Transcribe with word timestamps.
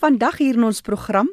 Vandag 0.00 0.38
hier 0.40 0.56
in 0.56 0.64
ons 0.64 0.78
program 0.80 1.28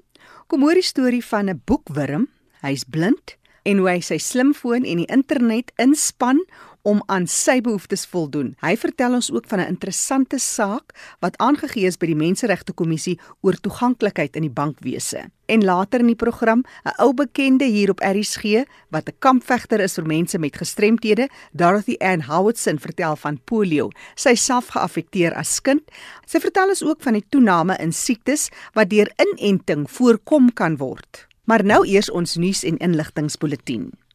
kom 0.51 0.65
hoor 0.65 0.75
die 0.75 0.83
storie 0.83 1.23
van 1.23 1.47
'n 1.47 1.61
boekwurm. 1.63 2.27
Hy's 2.59 2.83
blind 2.83 3.37
en 3.63 3.77
hoe 3.77 3.87
hy 3.89 4.01
sy 4.01 4.17
slimfoon 4.17 4.83
en 4.83 4.97
die 4.99 5.07
internet 5.07 5.71
inspann 5.79 6.43
om 6.87 7.01
aan 7.11 7.25
sy 7.27 7.57
behoeftes 7.63 8.05
voldoen. 8.07 8.53
Hy 8.63 8.77
vertel 8.79 9.17
ons 9.17 9.27
ook 9.33 9.47
van 9.51 9.59
'n 9.59 9.73
interessante 9.75 10.39
saak 10.39 10.95
wat 11.19 11.37
aangegee 11.37 11.87
is 11.87 11.97
by 11.97 12.07
die 12.07 12.15
Menseregte 12.15 12.73
Kommissie 12.73 13.19
oor 13.41 13.59
toeganklikheid 13.59 14.35
in 14.35 14.41
die 14.41 14.55
bankwese. 14.59 15.29
En 15.47 15.63
later 15.63 15.99
in 15.99 16.07
die 16.07 16.15
program, 16.15 16.63
'n 16.85 17.01
ou 17.03 17.13
bekende 17.13 17.65
hier 17.65 17.89
op 17.89 17.99
RSG 17.99 18.63
wat 18.89 19.09
'n 19.09 19.15
kampvegter 19.19 19.79
is 19.79 19.95
vir 19.95 20.05
mense 20.05 20.39
met 20.39 20.55
gestremthede, 20.55 21.29
Dorothy 21.51 21.95
Ann 21.99 22.21
Howardson 22.21 22.79
vertel 22.79 23.15
van 23.15 23.39
polio, 23.43 23.89
sy 24.15 24.35
self 24.35 24.67
geaffekteer 24.67 25.33
as 25.33 25.61
kind. 25.61 25.83
Sy 26.25 26.39
vertel 26.39 26.69
ons 26.69 26.83
ook 26.83 27.01
van 27.01 27.13
die 27.13 27.25
toename 27.29 27.77
in 27.79 27.91
siektes 27.91 28.49
wat 28.73 28.89
deur 28.89 29.11
inenting 29.17 29.89
voorkom 29.89 30.53
kan 30.53 30.77
word. 30.77 31.27
Maar 31.45 31.63
nou 31.63 31.85
eers 31.85 32.11
ons 32.11 32.35
nuus 32.35 32.63
en 32.63 32.77
inligtingspulsatie. 32.77 34.06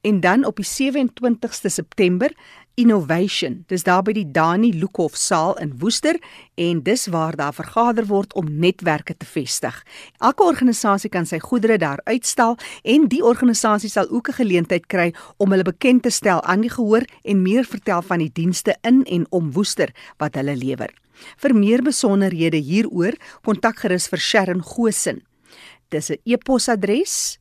En 0.00 0.20
dan 0.20 0.44
op 0.44 0.56
die 0.56 0.92
27ste 0.92 1.70
September 1.70 2.32
Innovation. 2.76 3.62
Dis 3.72 3.86
daar 3.88 4.02
by 4.04 4.12
die 4.12 4.26
Dani 4.28 4.68
Lukhof 4.76 5.14
saal 5.16 5.54
in 5.64 5.70
Woester 5.80 6.18
en 6.60 6.82
dis 6.84 7.06
waar 7.08 7.32
daar 7.36 7.54
vergader 7.56 8.04
word 8.10 8.34
om 8.36 8.50
netwerke 8.60 9.14
te 9.16 9.24
vestig. 9.24 9.78
Elke 10.20 10.44
organisasie 10.44 11.08
kan 11.08 11.24
sy 11.24 11.38
goedere 11.40 11.78
daar 11.80 12.02
uitstal 12.04 12.58
en 12.84 13.06
die 13.08 13.22
organisasie 13.24 13.88
sal 13.88 14.10
ook 14.12 14.28
'n 14.28 14.36
geleentheid 14.42 14.86
kry 14.92 15.14
om 15.38 15.50
hulle 15.50 15.64
bekend 15.64 16.02
te 16.02 16.10
stel 16.10 16.42
aan 16.42 16.60
die 16.60 16.70
gehoor 16.70 17.04
en 17.24 17.42
meer 17.42 17.64
vertel 17.64 18.02
van 18.02 18.18
die 18.18 18.32
dienste 18.32 18.76
in 18.82 19.04
en 19.04 19.26
om 19.30 19.52
Woester 19.52 19.94
wat 20.18 20.34
hulle 20.34 20.56
lewer. 20.56 20.92
Vir 21.36 21.54
meer 21.54 21.82
besonderhede 21.82 22.56
hieroor, 22.60 23.16
kontak 23.42 23.78
gerus 23.78 24.06
vir 24.08 24.18
Sharon 24.18 24.62
Gosen. 24.62 25.22
Dis 25.88 26.10
'n 26.10 26.20
e-posadres 26.24 27.38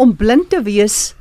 om 0.00 0.14
blind 0.16 0.48
te 0.54 0.62
wees 0.64 1.12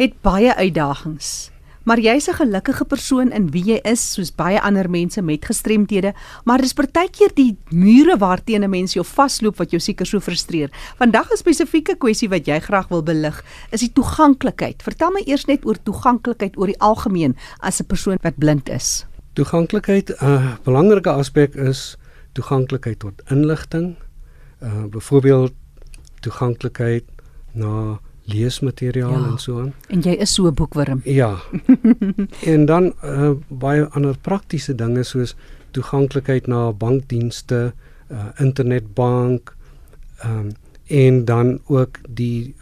het 0.00 0.16
baie 0.26 0.50
uitdagings. 0.58 1.50
Maar 1.86 1.98
jy's 1.98 2.28
'n 2.28 2.42
gelukkige 2.42 2.84
persoon 2.84 3.32
in 3.32 3.50
wie 3.50 3.64
jy 3.64 3.78
is, 3.82 4.12
soos 4.12 4.34
baie 4.34 4.60
ander 4.60 4.90
mense 4.90 5.22
met 5.22 5.44
gestremthede, 5.44 6.12
maar 6.44 6.60
dis 6.60 6.72
partykeer 6.72 7.30
die 7.34 7.56
mure 7.70 8.16
waarteen 8.18 8.64
'n 8.64 8.70
mens 8.70 8.92
jou 8.92 9.04
vasloop 9.04 9.56
wat 9.56 9.70
jou 9.70 9.80
seker 9.80 10.06
so 10.06 10.20
frustreer. 10.20 10.70
Vandag 10.98 11.30
'n 11.30 11.36
spesifieke 11.36 11.94
kwessie 11.96 12.28
wat 12.28 12.46
jy 12.46 12.60
graag 12.60 12.88
wil 12.88 13.02
belig, 13.02 13.44
is 13.70 13.80
die 13.80 13.92
toeganklikheid. 13.92 14.82
Vertel 14.82 15.10
my 15.10 15.22
eers 15.26 15.44
net 15.44 15.64
oor 15.64 15.76
toeganklikheid 15.82 16.58
oor 16.58 16.66
die 16.66 16.80
algemeen 16.80 17.36
as 17.60 17.80
'n 17.80 17.86
persoon 17.86 18.18
wat 18.22 18.38
blind 18.38 18.68
is. 18.68 19.06
Toeganklikheid, 19.32 20.10
'n 20.10 20.24
uh, 20.24 20.54
belangrike 20.62 21.10
aspek 21.10 21.54
is 21.54 21.96
toeganklikheid 22.32 22.98
tot 22.98 23.22
inligting, 23.28 23.96
uh 24.62 24.84
byvoorbeeld 24.84 25.52
toeganklikheid 26.20 27.04
na 27.52 28.00
leesmateriaal 28.24 29.10
ja, 29.10 29.26
en 29.26 29.38
so 29.38 29.60
aan. 29.60 29.72
En 29.88 30.00
jy 30.00 30.10
is 30.10 30.34
so 30.34 30.46
'n 30.46 30.54
boekwurm. 30.54 31.00
Ja. 31.04 31.38
en 32.54 32.64
dan 32.66 32.92
uh 33.04 33.30
baie 33.48 33.84
ander 33.84 34.18
praktiese 34.18 34.74
dinge 34.74 35.02
soos 35.02 35.36
toeganklikheid 35.70 36.46
na 36.46 36.72
bankdienste, 36.72 37.72
uh 38.10 38.28
internetbank, 38.36 39.56
ehm 40.18 40.38
um, 40.38 40.52
en 40.90 41.24
dan 41.24 41.60
ook 41.66 41.98
die 42.08 42.54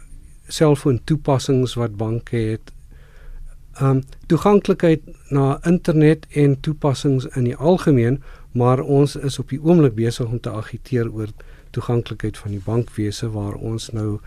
selfoon 0.47 1.01
toepassings 1.03 1.73
wat 1.73 1.95
banke 1.97 2.35
het. 2.35 2.71
Ehm 3.79 3.89
um, 3.89 4.03
toeganklikheid 4.27 5.01
na 5.29 5.59
internet 5.63 6.25
en 6.29 6.59
toepassings 6.59 7.25
in 7.35 7.43
die 7.43 7.55
algemeen 7.55 8.19
maar 8.51 8.79
ons 8.79 9.15
is 9.15 9.39
op 9.39 9.49
die 9.49 9.61
oomblik 9.61 9.95
besig 9.95 10.27
om 10.27 10.39
te 10.39 10.51
agiteer 10.51 11.11
oor 11.11 11.27
toeganklikheid 11.69 12.37
van 12.37 12.51
die 12.51 12.61
bankwese 12.65 13.29
waar 13.31 13.53
ons 13.53 13.91
nou 13.91 14.19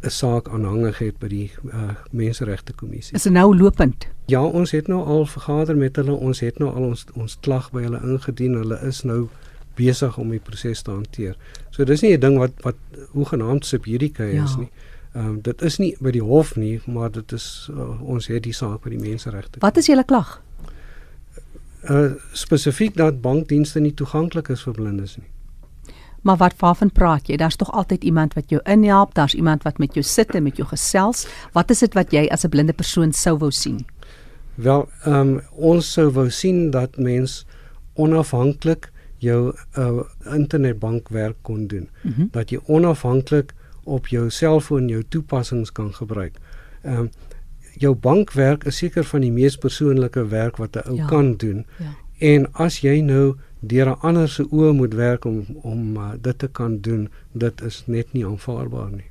'n 0.00 0.10
saak 0.10 0.48
aanhangig 0.48 0.98
het 0.98 1.18
by 1.18 1.28
die 1.28 1.52
uh, 1.64 1.90
menseregte 2.10 2.72
kommissie. 2.72 3.14
Is 3.14 3.22
dit 3.22 3.32
nou 3.32 3.56
lopend? 3.56 4.06
Ja, 4.26 4.44
ons 4.44 4.70
het 4.70 4.86
nou 4.88 5.04
al 5.04 5.26
vergader 5.26 5.76
met 5.76 5.96
hulle. 5.96 6.12
Ons 6.12 6.40
het 6.40 6.58
nou 6.58 6.70
al 6.74 6.82
ons 6.82 7.06
ons 7.14 7.36
klag 7.40 7.70
by 7.70 7.82
hulle 7.82 8.00
ingedien. 8.02 8.54
Hulle 8.54 8.78
is 8.86 9.02
nou 9.02 9.28
besig 9.76 10.16
om 10.18 10.30
die 10.30 10.40
proses 10.40 10.82
te 10.82 10.90
hanteer. 10.90 11.36
So 11.70 11.84
dis 11.84 12.00
nie 12.00 12.16
'n 12.16 12.20
ding 12.20 12.38
wat 12.38 12.52
wat 12.62 12.76
hoegenaamd 13.12 13.66
subjudika 13.66 14.24
is 14.24 14.52
ja. 14.52 14.58
nie. 14.58 14.70
Ehm 15.12 15.26
um, 15.26 15.40
dit 15.42 15.62
is 15.62 15.78
nie 15.78 15.96
by 15.98 16.10
die 16.14 16.22
hof 16.22 16.54
nie, 16.56 16.80
maar 16.86 17.10
dit 17.10 17.32
is 17.32 17.68
uh, 17.72 18.02
ons 18.02 18.26
het 18.30 18.42
die 18.42 18.54
saak 18.54 18.84
by 18.84 18.92
die 18.94 19.00
menseregte. 19.02 19.58
Wat 19.60 19.76
is 19.76 19.90
julle 19.90 20.04
klag? 20.04 20.38
Uh 21.90 22.12
spesifiek 22.32 22.94
dat 22.94 23.20
bankdienste 23.20 23.80
nie 23.80 23.94
toeganklik 23.94 24.48
is 24.54 24.62
vir 24.62 24.76
blindes 24.76 25.16
nie. 25.18 25.26
Maar 26.22 26.36
wat 26.36 26.54
waarvan 26.60 26.92
praat 26.92 27.26
jy? 27.26 27.36
Daar's 27.40 27.56
tog 27.56 27.72
altyd 27.72 28.04
iemand 28.04 28.34
wat 28.34 28.50
jou 28.52 28.60
inhelp, 28.64 29.14
daar's 29.14 29.34
iemand 29.34 29.62
wat 29.62 29.78
met 29.78 29.94
jou 29.94 30.04
sit 30.04 30.34
en 30.34 30.42
met 30.42 30.56
jou 30.56 30.68
gesels. 30.68 31.26
Wat 31.52 31.70
is 31.70 31.78
dit 31.78 31.94
wat 31.94 32.12
jy 32.12 32.26
as 32.30 32.44
'n 32.44 32.48
blinde 32.48 32.72
persoon 32.72 33.12
sou 33.12 33.38
wou 33.38 33.50
sien? 33.50 33.86
Wel, 34.54 34.88
ehm 35.04 35.14
um, 35.14 35.40
ons 35.50 35.92
sou 35.92 36.10
wou 36.10 36.30
sien 36.30 36.70
dat 36.70 36.96
mens 36.96 37.46
onafhanklik 37.94 38.92
jou 39.18 39.54
uh, 39.78 40.00
internetbankwerk 40.24 41.36
kon 41.42 41.66
doen. 41.66 41.88
Mm 42.02 42.12
-hmm. 42.12 42.28
Dat 42.30 42.50
jy 42.50 42.60
onafhanklik 42.66 43.54
op 43.90 44.08
jou 44.12 44.28
selfoon 44.30 44.88
jou 44.88 45.02
toepassings 45.08 45.72
kan 45.72 45.92
gebruik. 45.94 46.38
Ehm 46.82 46.98
um, 46.98 47.10
jou 47.80 47.94
bankwerk 47.94 48.64
is 48.68 48.76
seker 48.82 49.04
van 49.04 49.22
die 49.24 49.32
mees 49.32 49.56
persoonlike 49.56 50.26
werk 50.28 50.58
wat 50.60 50.76
'n 50.76 50.88
ou 50.88 50.96
ja. 50.96 51.06
kan 51.06 51.36
doen. 51.36 51.66
Ja. 51.78 51.94
En 52.18 52.52
as 52.52 52.80
jy 52.80 53.00
nou 53.00 53.36
deur 53.60 53.88
'n 53.88 54.00
ander 54.00 54.28
se 54.28 54.44
oë 54.50 54.72
moet 54.72 54.94
werk 54.94 55.24
om 55.24 55.46
om 55.62 55.96
uh, 55.96 56.10
dit 56.20 56.38
te 56.38 56.48
kan 56.48 56.80
doen, 56.80 57.08
dit 57.32 57.60
is 57.60 57.82
net 57.86 58.12
nie 58.12 58.26
aanvaarbaar 58.26 58.90
nie. 58.90 59.10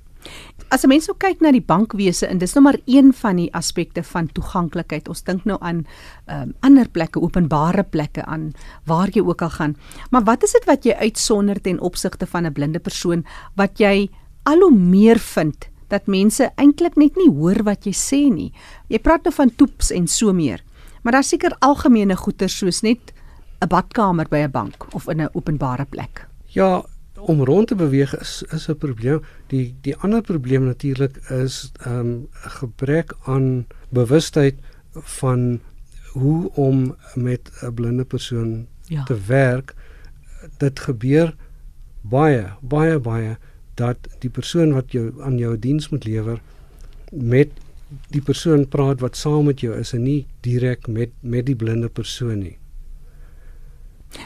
As 0.69 0.83
'n 0.83 0.87
mens 0.87 1.07
nou 1.07 1.17
kyk 1.17 1.39
na 1.41 1.51
die 1.51 1.65
bankwese 1.65 2.27
en 2.27 2.37
dis 2.37 2.53
nou 2.53 2.63
maar 2.63 2.77
een 2.85 3.13
van 3.13 3.35
die 3.35 3.53
aspekte 3.53 4.03
van 4.03 4.27
toeganklikheid. 4.27 5.07
Ons 5.07 5.23
dink 5.23 5.45
nou 5.45 5.57
aan 5.61 5.85
um, 6.27 6.53
ander 6.59 6.89
plekke, 6.89 7.21
openbare 7.21 7.83
plekke 7.83 8.25
aan 8.25 8.51
waar 8.85 9.09
jy 9.09 9.21
ook 9.21 9.41
al 9.41 9.49
gaan. 9.49 9.75
Maar 10.11 10.23
wat 10.23 10.43
is 10.43 10.51
dit 10.51 10.65
wat 10.65 10.83
jy 10.83 10.93
uitsonder 10.93 11.61
ten 11.61 11.79
opsigte 11.79 12.25
van 12.25 12.45
'n 12.45 12.53
blinde 12.53 12.79
persoon 12.79 13.25
wat 13.55 13.79
jy 13.79 14.09
al 14.49 14.65
hoe 14.65 14.75
meer 14.75 15.19
vind 15.21 15.69
dat 15.89 16.09
mense 16.09 16.51
eintlik 16.61 16.97
net 16.97 17.17
nie 17.17 17.29
hoor 17.29 17.63
wat 17.65 17.85
jy 17.85 17.93
sê 17.97 18.21
nie. 18.33 18.51
Jy 18.89 18.99
praat 19.01 19.25
nou 19.25 19.33
van 19.33 19.51
toeps 19.57 19.91
en 19.93 20.07
so 20.07 20.33
meer. 20.33 20.61
Maar 21.03 21.17
daar's 21.17 21.31
seker 21.33 21.55
algemene 21.65 22.17
goeder 22.17 22.49
soos 22.49 22.81
net 22.81 23.13
'n 23.61 23.67
badkamer 23.67 24.27
by 24.29 24.45
'n 24.45 24.51
bank 24.51 24.93
of 24.93 25.07
in 25.07 25.21
'n 25.21 25.29
openbare 25.33 25.85
plek. 25.85 26.27
Ja, 26.45 26.83
om 27.19 27.43
rond 27.43 27.67
te 27.67 27.75
beweeg 27.75 28.19
is 28.19 28.43
is 28.51 28.67
'n 28.69 28.77
probleem. 28.77 29.21
Die 29.47 29.75
die 29.81 29.95
ander 29.97 30.21
probleem 30.21 30.63
natuurlik 30.65 31.17
is 31.29 31.71
ehm 31.85 31.99
um, 31.99 32.27
gebrek 32.31 33.13
aan 33.25 33.65
bewustheid 33.89 34.55
van 34.93 35.59
hoe 36.13 36.51
om 36.53 36.95
met 37.15 37.51
'n 37.61 37.73
blinde 37.73 38.05
persoon 38.05 38.67
ja. 38.85 39.03
te 39.03 39.17
werk. 39.27 39.75
Dit 40.57 40.79
gebeur 40.79 41.35
baie 42.01 42.45
baie 42.61 42.99
baie 42.99 43.37
dat 43.79 44.09
die 44.23 44.31
persoon 44.33 44.75
wat 44.75 44.93
jou 44.95 45.09
aan 45.25 45.39
jou 45.39 45.55
diens 45.57 45.89
moet 45.93 46.05
lewer 46.05 46.39
met 47.11 47.51
die 48.13 48.21
persoon 48.21 48.67
praat 48.69 49.01
wat 49.01 49.17
saam 49.17 49.47
met 49.49 49.63
jou 49.65 49.73
is 49.77 49.93
en 49.97 50.03
nie 50.05 50.21
direk 50.45 50.87
met 50.87 51.13
met 51.21 51.47
die 51.47 51.57
blinde 51.57 51.89
persoon 51.89 52.43
nie. 52.43 52.57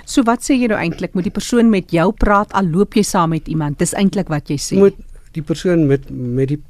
So 0.08 0.24
wat 0.28 0.44
sê 0.44 0.56
jy 0.56 0.70
nou 0.72 0.80
eintlik 0.80 1.16
moet 1.16 1.28
die 1.28 1.36
persoon 1.36 1.70
met 1.72 1.92
jou 1.96 2.10
praat 2.16 2.54
al 2.60 2.70
loop 2.72 2.96
jy 2.96 3.04
saam 3.08 3.34
met 3.36 3.50
iemand? 3.52 3.80
Dis 3.80 3.96
eintlik 4.00 4.32
wat 4.32 4.52
jy 4.52 4.60
sê. 4.60 4.80
Moet 4.80 5.00
die 5.36 5.44
persoon 5.44 5.88
met 5.88 6.10
met 6.12 6.54
die 6.54 6.62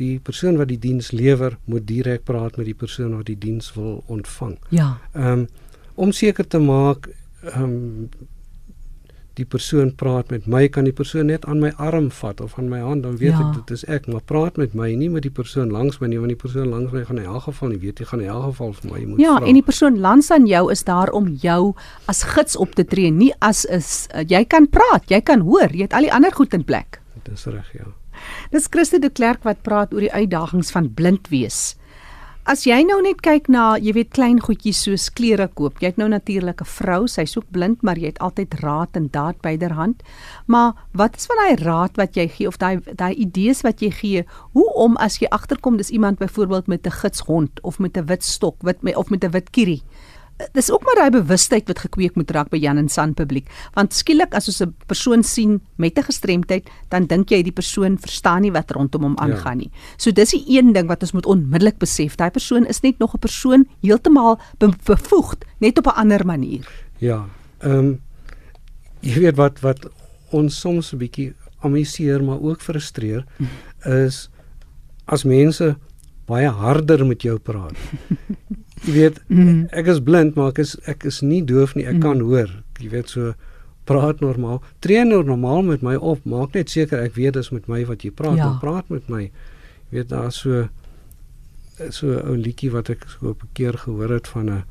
die 0.00 0.16
persoon 0.24 0.56
wat 0.56 0.70
die 0.70 0.80
diens 0.80 1.10
lewer 1.12 1.58
moet 1.68 1.84
direk 1.88 2.24
praat 2.24 2.56
met 2.56 2.68
die 2.70 2.76
persoon 2.76 3.18
wat 3.18 3.28
die 3.28 3.38
diens 3.38 3.68
wil 3.76 4.00
ontvang. 4.08 4.56
Ja. 4.72 4.94
Ehm 5.12 5.44
um, 5.44 5.48
om 6.00 6.12
seker 6.16 6.46
te 6.46 6.58
maak 6.58 7.10
ehm 7.44 7.64
um, 7.64 8.08
die 9.40 9.48
persoon 9.48 9.90
praat 9.98 10.30
met 10.30 10.46
my, 10.50 10.62
kan 10.72 10.86
die 10.88 10.94
persoon 10.96 11.30
net 11.32 11.46
aan 11.48 11.60
my 11.62 11.70
arm 11.80 12.10
vat 12.20 12.40
of 12.44 12.56
aan 12.60 12.68
my 12.70 12.80
hand, 12.84 13.02
dan 13.06 13.16
weet 13.20 13.32
ja. 13.34 13.42
ek 13.48 13.60
dit 13.60 13.72
is 13.78 13.84
ek, 13.90 14.06
maar 14.12 14.22
praat 14.28 14.60
met 14.60 14.74
my, 14.78 14.90
nie 15.00 15.08
met 15.12 15.24
die 15.26 15.32
persoon 15.34 15.72
langs 15.74 16.00
my 16.02 16.10
nie, 16.12 16.18
want 16.20 16.32
die 16.34 16.38
persoon 16.40 16.70
langs 16.72 16.92
my 16.94 17.04
gaan 17.08 17.20
in 17.22 17.28
elk 17.30 17.48
geval 17.48 17.72
nie 17.74 17.80
weet 17.82 18.00
jy 18.02 18.08
gaan 18.12 18.24
in 18.24 18.30
elk 18.32 18.44
geval 18.52 18.74
vir 18.78 18.90
my 18.92 19.00
moet 19.12 19.22
Ja, 19.24 19.36
vraag. 19.38 19.48
en 19.48 19.58
die 19.60 19.66
persoon 19.66 19.98
langs 20.04 20.30
aan 20.30 20.46
jou 20.50 20.64
is 20.72 20.84
daar 20.84 21.12
om 21.16 21.32
jou 21.42 21.74
as 22.10 22.22
gids 22.34 22.56
op 22.56 22.74
te 22.78 22.84
tree, 22.84 23.10
nie 23.10 23.32
as 23.40 23.64
is 23.64 24.06
uh, 24.14 24.24
jy 24.26 24.44
kan 24.44 24.68
praat, 24.68 25.08
jy 25.10 25.20
kan 25.20 25.40
hoor, 25.46 25.72
jy 25.72 25.88
het 25.88 25.96
al 25.96 26.06
die 26.08 26.12
ander 26.12 26.32
goed 26.36 26.54
in 26.54 26.64
plek. 26.64 27.00
Dit 27.24 27.32
is 27.34 27.46
reg, 27.50 27.72
ja. 27.76 27.88
Dis 28.52 28.66
Christe 28.70 28.98
de 29.00 29.08
Klerk 29.10 29.44
wat 29.48 29.62
praat 29.64 29.94
oor 29.94 30.04
die 30.04 30.12
uitdagings 30.12 30.70
van 30.74 30.90
blind 30.94 31.28
wees. 31.32 31.74
As 32.50 32.64
jy 32.66 32.80
nou 32.82 32.96
net 32.98 33.20
kyk 33.22 33.46
na, 33.46 33.76
jy 33.78 33.92
weet 33.94 34.08
klein 34.10 34.40
goedjies 34.42 34.80
soos 34.82 35.04
klere 35.14 35.44
koop. 35.54 35.76
Jy 35.78 35.92
het 35.92 35.98
nou 36.00 36.08
natuurlik 36.10 36.62
'n 36.62 36.66
vrou, 36.66 37.06
sy's 37.06 37.36
ook 37.36 37.46
blind, 37.54 37.82
maar 37.82 37.94
jy 37.94 38.10
het 38.10 38.18
altyd 38.18 38.54
raad 38.58 38.96
en 38.96 39.06
daad 39.06 39.38
byderhand. 39.40 40.02
Maar 40.46 40.72
wat 40.92 41.14
is 41.14 41.26
van 41.26 41.36
daai 41.36 41.62
raad 41.62 41.96
wat 41.96 42.16
jy 42.16 42.26
gee 42.26 42.48
of 42.48 42.58
daai 42.58 42.80
daai 42.96 43.14
idees 43.14 43.62
wat 43.62 43.80
jy 43.80 43.90
gee, 43.90 44.24
hoe 44.52 44.74
om 44.74 44.96
as 44.96 45.20
jy 45.20 45.28
agterkom 45.30 45.76
dis 45.76 45.90
iemand 45.90 46.18
byvoorbeeld 46.18 46.66
met 46.66 46.86
'n 46.86 46.90
gidshond 46.90 47.60
of 47.62 47.78
met 47.78 47.96
'n 47.96 48.06
wit 48.06 48.24
stok, 48.24 48.56
wit 48.62 48.96
of 48.96 49.10
met 49.10 49.24
'n 49.24 49.30
wit 49.30 49.50
kierie? 49.50 49.82
Dis 50.52 50.70
ook 50.70 50.84
maar 50.84 50.94
daai 50.94 51.10
bewustheid 51.10 51.66
wat 51.66 51.78
gekweek 51.78 52.14
moet 52.14 52.30
raak 52.30 52.50
by 52.50 52.56
Jan 52.56 52.78
en 52.78 52.88
San 52.88 53.14
publiek. 53.14 53.48
Want 53.74 53.94
skielik 53.94 54.34
as 54.34 54.48
ons 54.48 54.60
'n 54.62 54.74
persoon 54.86 55.22
sien 55.22 55.60
met 55.76 55.98
'n 55.98 56.02
gestremdheid 56.02 56.68
dan 56.88 57.06
dink 57.06 57.30
jy 57.30 57.42
die 57.42 57.52
persoon 57.52 57.98
verstaan 57.98 58.42
nie 58.42 58.52
wat 58.52 58.70
rondom 58.70 59.02
hom 59.02 59.16
ja. 59.18 59.24
aangaan 59.24 59.58
ja. 59.58 59.64
nie. 59.64 59.70
So 59.96 60.10
dis 60.12 60.30
die 60.30 60.44
een 60.46 60.72
ding 60.72 60.88
wat 60.88 61.02
ons 61.02 61.12
moet 61.12 61.26
onmiddellik 61.26 61.78
besef. 61.78 62.16
Daai 62.16 62.30
persoon 62.30 62.66
is 62.66 62.80
net 62.80 62.98
nog 62.98 63.14
'n 63.14 63.18
persoon 63.18 63.68
heeltemal 63.82 64.38
be 64.58 64.72
bevoegd 64.84 65.44
net 65.58 65.78
op 65.78 65.86
'n 65.86 65.96
ander 65.96 66.26
manier. 66.26 66.66
Ja 66.98 67.28
ehm 67.60 67.78
um, 67.78 68.00
jy 69.00 69.20
weet 69.20 69.36
wat 69.36 69.60
wat 69.60 69.88
ons 70.30 70.60
soms 70.60 70.92
'n 70.92 70.98
bietjie 70.98 71.32
amuseer 71.60 72.22
maar 72.24 72.40
ook 72.40 72.60
frustreer 72.60 73.24
is 73.84 74.28
as 75.04 75.24
mense 75.24 75.76
baie 76.26 76.48
harder 76.48 77.06
met 77.06 77.22
jou 77.22 77.38
praat 77.38 77.76
jy 78.90 78.96
weet 78.96 79.20
mm. 79.28 79.68
ek 79.76 79.86
is 79.92 80.02
blind 80.02 80.36
maar 80.38 80.50
ek 80.54 80.60
is 80.64 80.74
ek 80.90 81.06
is 81.08 81.20
nie 81.22 81.40
doof 81.46 81.76
nie 81.78 81.86
ek 81.86 81.98
mm. 81.98 82.02
kan 82.04 82.24
hoor 82.26 82.50
jy 82.82 82.90
weet 82.92 83.14
so 83.14 83.34
praat 83.90 84.20
normaal 84.24 84.60
tree 84.84 85.04
nou 85.06 85.22
normaal 85.26 85.62
met 85.66 85.84
my 85.86 85.96
op 85.96 86.26
maak 86.28 86.58
net 86.58 86.72
seker 86.72 87.02
ek 87.04 87.16
weet 87.18 87.38
dis 87.38 87.52
met 87.54 87.70
my 87.70 87.84
wat 87.88 88.04
jy 88.06 88.12
praat 88.14 88.38
ja. 88.40 88.52
praat 88.62 88.90
met 88.92 89.08
my 89.12 89.24
jy 89.28 90.00
weet 90.00 90.12
daar 90.12 90.30
so 90.34 90.68
so 91.88 92.12
'n 92.12 92.28
ou 92.28 92.36
liedjie 92.36 92.70
wat 92.70 92.90
ek 92.90 93.06
so 93.08 93.32
'n 93.32 93.50
keer 93.54 93.78
gehoor 93.84 94.10
het 94.18 94.28
van 94.28 94.50
'n 94.50 94.62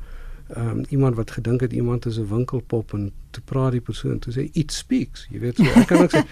um, 0.56 0.84
iemand 0.88 1.16
wat 1.16 1.30
gedink 1.30 1.60
het 1.60 1.72
iemand 1.72 2.06
is 2.06 2.18
'n 2.18 2.28
winkelpop 2.28 2.94
en 2.94 3.12
toe 3.30 3.42
praat 3.44 3.72
die 3.72 3.80
persoon 3.80 4.18
toe 4.18 4.32
sê 4.32 4.50
it 4.52 4.72
speaks 4.72 5.26
jy 5.30 5.38
weet 5.38 5.56
so 5.56 5.64
ek 5.64 5.86
kan 5.86 6.02
ook 6.02 6.10
sê 6.10 6.24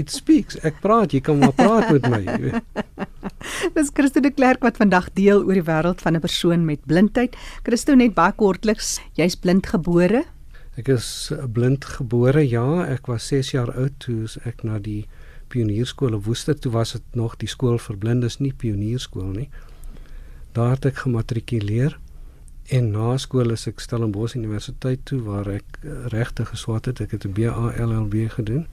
it 0.00 0.10
speaks 0.10 0.56
ek 0.64 0.80
praat 0.80 1.12
jy 1.12 1.20
kan 1.20 1.38
maar 1.38 1.52
praat 1.52 1.90
met 1.92 2.08
my 2.08 2.22
jy 2.24 2.40
weet 2.40 2.62
Dis 3.74 3.90
Christo 3.92 4.20
de 4.20 4.30
Klerk 4.30 4.62
wat 4.64 4.78
vandag 4.80 5.10
deel 5.12 5.42
oor 5.44 5.58
die 5.58 5.64
wêreld 5.64 6.00
van 6.00 6.16
'n 6.16 6.20
persoon 6.20 6.64
met 6.64 6.80
blindheid. 6.86 7.36
Christo 7.62 7.94
net 7.94 8.14
baie 8.14 8.32
kortliks, 8.32 9.00
jy's 9.14 9.36
blind 9.36 9.66
gebore? 9.66 10.24
Ek 10.76 10.88
is 10.88 11.32
blind 11.52 11.84
gebore. 11.84 12.48
Ja, 12.48 12.84
ek 12.86 13.06
was 13.06 13.26
6 13.26 13.50
jaar 13.50 13.70
oud 13.76 13.92
toe 13.98 14.26
ek 14.44 14.64
na 14.64 14.78
die 14.78 15.06
pionierskool 15.48 16.14
in 16.14 16.22
Woester 16.22 16.58
toe 16.58 16.72
was 16.72 16.92
dit 16.92 17.02
nog 17.14 17.36
die 17.36 17.48
skool 17.48 17.78
vir 17.78 17.96
blindes, 17.96 18.40
nie 18.40 18.52
pionierskool 18.52 19.32
nie. 19.32 19.50
Daar 20.52 20.70
het 20.70 20.86
ek 20.86 21.04
gematrikuleer 21.06 21.98
en 22.66 22.90
na 22.90 23.16
skool 23.16 23.50
is 23.50 23.66
ek 23.66 23.80
Stellenbosch 23.80 24.34
Universiteit 24.34 25.04
toe 25.04 25.20
waar 25.22 25.48
ek 25.48 25.78
regte 26.12 26.44
geswat 26.44 26.86
het. 26.86 27.00
Ek 27.00 27.10
het 27.10 27.26
'n 27.26 27.32
BA 27.32 27.72
LLB 27.76 28.30
gedoen. 28.30 28.66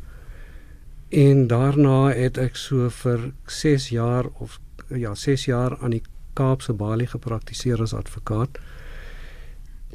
En 1.10 1.48
daarna 1.48 2.14
het 2.14 2.38
ek 2.38 2.56
so 2.56 2.90
vir 2.90 3.34
6 3.46 3.90
jaar 3.90 4.26
of 4.40 4.60
ja, 4.88 5.16
6 5.16 5.46
jaar 5.46 5.78
aan 5.80 5.90
die 5.90 6.04
Kaapse 6.34 6.74
Balie 6.74 7.08
gepraktiseer 7.08 7.82
as 7.82 7.94
advokaat. 7.94 8.58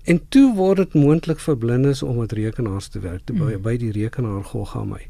En 0.04 0.20
toe 0.28 0.54
word 0.54 0.76
dit 0.76 0.94
moontlik 0.94 1.40
vir 1.40 1.56
blindes 1.56 2.02
om 2.02 2.16
met 2.16 2.32
rekenaars 2.32 2.88
te 2.88 3.00
werk, 3.00 3.24
te 3.24 3.32
by, 3.32 3.56
mm. 3.56 3.62
by 3.62 3.76
die 3.76 3.92
rekenaar 3.92 4.44
gogga 4.44 4.84
my. 4.84 5.00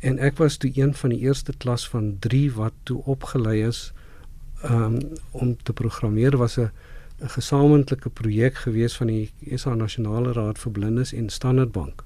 En 0.00 0.18
ek 0.18 0.36
was 0.36 0.56
toe 0.56 0.70
een 0.74 0.94
van 0.94 1.14
die 1.14 1.20
eerste 1.20 1.54
klas 1.56 1.88
van 1.88 2.16
3 2.18 2.52
wat 2.52 2.74
toe 2.82 3.02
opgelei 3.04 3.62
is 3.66 3.92
um, 4.64 4.98
om 5.30 5.56
te 5.62 5.72
programmeer 5.72 6.36
was 6.36 6.58
'n 6.58 6.70
'n 7.20 7.28
gesamentlike 7.28 8.10
projek 8.10 8.54
gewees 8.54 8.96
van 8.96 9.06
die 9.06 9.30
SA 9.54 9.74
Nasionale 9.74 10.32
Raad 10.32 10.58
vir 10.58 10.72
Blindes 10.72 11.12
en 11.12 11.28
Standard 11.28 11.72
Bank. 11.72 12.04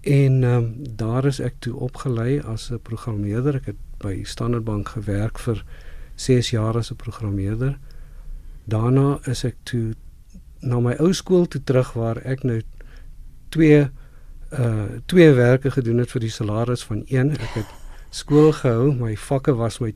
En 0.00 0.44
ehm 0.44 0.56
um, 0.56 0.96
daar 0.96 1.24
is 1.24 1.40
ek 1.40 1.54
toe 1.58 1.74
opgelei 1.74 2.40
as 2.40 2.70
'n 2.70 2.80
programmeerder. 2.82 3.54
Ek 3.54 3.66
het 3.66 3.76
by 3.98 4.22
Standard 4.24 4.64
Bank 4.64 4.88
gewerk 4.88 5.38
vir 5.38 5.64
6 6.14 6.50
jaar 6.50 6.76
as 6.76 6.90
'n 6.90 6.96
programmeerder. 6.96 7.78
Daarna 8.64 9.18
is 9.24 9.44
ek 9.44 9.56
toe 9.62 9.94
na 10.60 10.80
my 10.80 10.94
ou 10.98 11.12
skool 11.12 11.46
toe 11.48 11.64
terug 11.64 11.92
waar 11.92 12.16
ek 12.16 12.42
nou 12.42 12.62
twee 13.48 13.88
uh 14.50 14.84
twee 15.06 15.32
werke 15.32 15.70
gedoen 15.70 15.98
het 15.98 16.10
vir 16.10 16.20
die 16.20 16.30
salaris 16.30 16.82
van 16.84 17.02
een. 17.06 17.30
Ek 17.30 17.54
het 17.54 17.66
skool 18.10 18.52
gehou. 18.52 18.94
My 18.94 19.16
vakke 19.16 19.54
was 19.54 19.78
my 19.78 19.94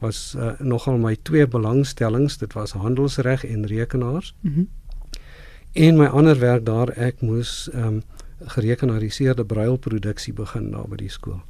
was 0.00 0.34
uh, 0.36 0.52
nogal 0.58 0.98
my 0.98 1.16
twee 1.22 1.46
belangstellings. 1.46 2.38
Dit 2.38 2.52
was 2.52 2.72
handelsreg 2.72 3.44
en 3.44 3.66
rekenaars. 3.66 4.34
Mm 4.40 4.68
En 5.72 5.96
my 5.96 6.06
ander 6.06 6.38
werk 6.38 6.64
daar 6.66 6.88
ek 6.88 7.20
moes 7.20 7.68
ehm 7.72 7.86
um, 7.86 8.02
gerekenariseerde 8.38 9.44
brailproduksie 9.44 10.32
begin 10.32 10.70
daar 10.70 10.86
by 10.88 10.96
die 10.96 11.10
skool. 11.10 11.40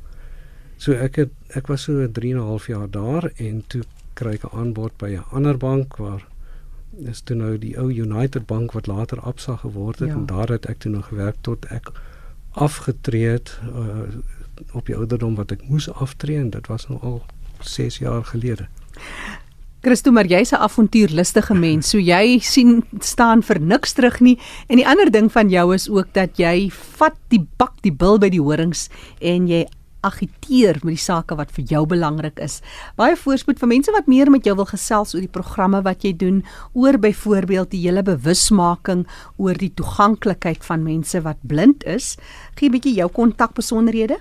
So 0.77 0.93
ek 0.93 1.17
het 1.21 1.31
ek 1.57 1.69
was 1.69 1.83
so 1.83 2.09
3 2.13 2.33
en 2.33 2.41
'n 2.41 2.49
half 2.49 2.67
jaar 2.67 2.91
daar 2.91 3.31
en 3.37 3.63
toe 3.67 3.83
kry 4.15 4.33
ek 4.35 4.45
'n 4.45 4.57
aanbod 4.57 4.93
by 4.99 5.11
'n 5.17 5.25
ander 5.31 5.57
bank 5.57 5.97
waar 5.97 6.27
is 7.05 7.21
toe 7.21 7.37
nou 7.37 7.59
die 7.59 7.79
ou 7.79 7.93
United 7.93 8.47
Bank 8.47 8.73
wat 8.73 8.87
later 8.87 9.21
Absa 9.21 9.57
geword 9.57 9.99
het 9.99 10.09
ja. 10.09 10.15
en 10.15 10.27
daar 10.27 10.49
het 10.49 10.67
ek 10.67 10.79
toe 10.79 10.91
nog 10.93 11.07
gewerk 11.07 11.37
tot 11.41 11.65
ek 11.65 11.93
afgetree 12.51 13.29
het 13.29 13.59
uh, 13.75 14.09
op 14.73 14.87
die 14.87 14.97
ouderdom 14.97 15.35
wat 15.35 15.53
ek 15.53 15.69
moes 15.69 15.91
aftree 15.91 16.39
en 16.39 16.51
dit 16.51 16.67
was 16.67 16.89
nou 16.89 17.01
al 17.01 17.23
6 17.61 17.99
jaar 17.99 18.25
gelede. 18.25 18.69
Christo, 19.81 20.11
maar 20.11 20.27
jy's 20.27 20.53
'n 20.53 20.59
avontuurlustige 20.59 21.55
mens, 21.55 21.89
so 21.89 21.99
jy 21.99 22.39
sien 22.39 22.85
staan 22.99 23.43
vir 23.43 23.61
niks 23.61 23.93
terug 23.93 24.21
nie. 24.21 24.39
En 24.67 24.77
die 24.77 24.87
ander 24.87 25.11
ding 25.11 25.33
van 25.33 25.49
jou 25.49 25.75
is 25.75 25.89
ook 25.89 26.13
dat 26.13 26.37
jy 26.37 26.71
vat 26.71 27.15
die 27.29 27.47
bak 27.57 27.75
die 27.83 27.93
bil 27.93 28.19
by 28.19 28.29
die 28.29 28.43
horings 28.43 28.89
en 29.21 29.47
jy 29.47 29.67
agiteer 30.01 30.79
met 30.83 30.95
die 30.95 31.03
sake 31.03 31.37
wat 31.39 31.51
vir 31.55 31.65
jou 31.65 31.87
belangrik 31.87 32.39
is. 32.39 32.61
Baie 32.97 33.17
voorspoed 33.17 33.59
vir 33.59 33.69
mense 33.69 33.93
wat 33.93 34.07
meer 34.11 34.31
met 34.31 34.47
jou 34.47 34.55
wil 34.57 34.67
gesels 34.67 35.15
oor 35.15 35.25
die 35.25 35.37
programme 35.39 35.83
wat 35.83 36.05
jy 36.07 36.13
doen, 36.17 36.43
oor 36.75 36.99
byvoorbeeld 36.99 37.71
die 37.71 37.83
hele 37.87 38.03
bewusmaking 38.03 39.07
oor 39.37 39.55
die 39.55 39.73
toeganklikheid 39.75 40.65
van 40.65 40.83
mense 40.87 41.23
wat 41.23 41.39
blind 41.43 41.85
is. 41.85 42.17
Gee 42.55 42.69
'n 42.69 42.73
bietjie 42.73 42.95
jou 42.95 43.09
kontakbesonderhede. 43.09 44.19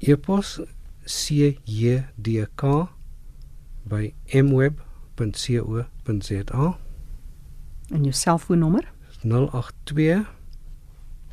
E-pos 0.00 0.60
cjdk 1.10 2.62
by 3.90 4.14
mweb.co.za. 4.42 5.84
En 7.90 8.02
jou 8.06 8.12
selfoonnommer? 8.14 8.92
082 9.22 10.24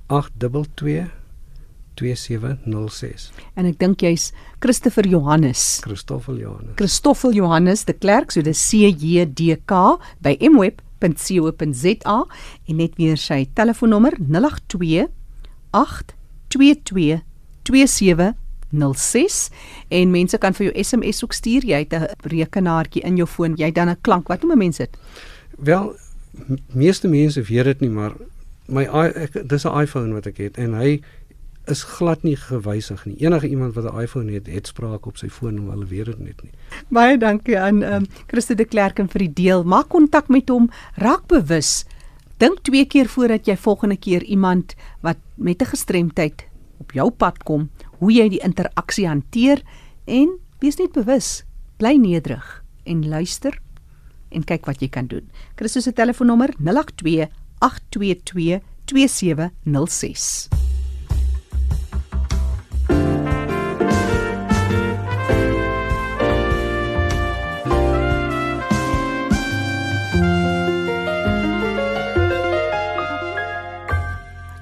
822 0.08 1.06
2706. 1.98 3.32
En 3.58 3.66
ek 3.70 3.78
dink 3.82 4.02
jy's 4.06 4.32
Christopher 4.64 5.06
Johannes. 5.10 5.80
Christoffel 5.86 6.38
Johannes. 6.42 6.76
Christoffel 6.78 7.34
Johannes 7.38 7.86
de 7.88 7.94
Klerk, 7.98 8.32
so 8.34 8.42
dis 8.46 8.60
C 8.62 8.90
J 8.92 9.26
D 9.26 9.56
K 9.66 9.74
by 10.26 10.38
mweb.co.za 10.52 12.18
en 12.68 12.82
net 12.82 12.98
weer 12.98 13.18
sy 13.22 13.46
telefoonnommer 13.58 14.18
082 14.22 15.08
822 15.74 17.22
2706 17.68 18.47
en 19.90 20.12
mense 20.12 20.38
kan 20.38 20.54
vir 20.54 20.66
jou 20.66 20.84
SMS 20.84 21.24
ook 21.24 21.34
stuur 21.34 21.66
jy 21.66 21.80
het 21.80 21.94
'n 21.94 22.08
rekenaartjie 22.22 23.04
in 23.04 23.18
jou 23.18 23.28
foon 23.28 23.56
jy 23.56 23.72
dan 23.72 23.90
'n 23.90 24.02
klank 24.02 24.28
wat 24.28 24.44
noem 24.44 24.58
mense 24.58 24.84
dit 24.84 24.98
wel 25.58 25.96
meeste 26.74 27.08
mense 27.08 27.42
weet 27.42 27.64
dit 27.64 27.80
nie 27.82 27.90
maar 27.90 28.14
my 28.68 28.84
ek 29.16 29.48
dis 29.48 29.66
'n 29.66 29.82
iPhone 29.82 30.14
wat 30.14 30.28
ek 30.28 30.38
het 30.38 30.58
en 30.58 30.74
hy 30.74 31.02
is 31.68 31.84
glad 31.84 32.24
nie 32.24 32.36
gewysig 32.40 33.06
nie. 33.06 33.16
Enige 33.20 33.48
iemand 33.48 33.74
wat 33.76 33.94
'n 33.94 34.02
iPhone 34.02 34.32
het, 34.32 34.48
het 34.48 34.68
spraak 34.68 35.06
op 35.06 35.18
sy 35.18 35.30
foon, 35.30 35.66
maar 35.66 35.76
hulle 35.76 35.86
weet 35.86 36.06
dit 36.06 36.20
net 36.20 36.44
nie. 36.44 36.52
Baie 36.88 37.18
dankie 37.18 37.60
aan 37.60 37.84
ehm 37.84 37.94
um, 37.94 38.06
Christo 38.28 38.56
de 38.56 38.66
Klerk 38.66 38.96
vir 38.96 39.20
die 39.20 39.34
deel. 39.34 39.64
Maak 39.64 39.90
kontak 39.90 40.28
met 40.28 40.50
hom, 40.50 40.70
raak 40.96 41.28
bewus. 41.28 41.86
Dink 42.38 42.62
twee 42.62 42.86
keer 42.86 43.08
voordat 43.08 43.46
jy 43.46 43.58
volgende 43.58 43.98
keer 43.98 44.24
iemand 44.24 44.76
wat 45.02 45.18
met 45.36 45.62
'n 45.62 45.66
gestremdheid 45.66 46.46
op 46.78 46.92
jou 46.92 47.12
pad 47.12 47.44
kom, 47.44 47.70
hoe 48.00 48.14
jy 48.14 48.30
die 48.30 48.44
interaksie 48.46 49.08
hanteer 49.08 49.64
en 50.06 50.38
wees 50.62 50.78
net 50.82 50.94
bewus. 50.98 51.44
Bly 51.78 51.96
nederig 52.02 52.64
en 52.88 53.04
luister 53.10 53.58
en 54.32 54.44
kyk 54.48 54.68
wat 54.68 54.82
jy 54.84 54.90
kan 54.92 55.08
doen. 55.12 55.26
Christo 55.60 55.82
se 55.84 55.94
telefoonnommer 55.96 56.54
082 56.60 57.30
822 57.64 58.62
2706. 58.88 60.77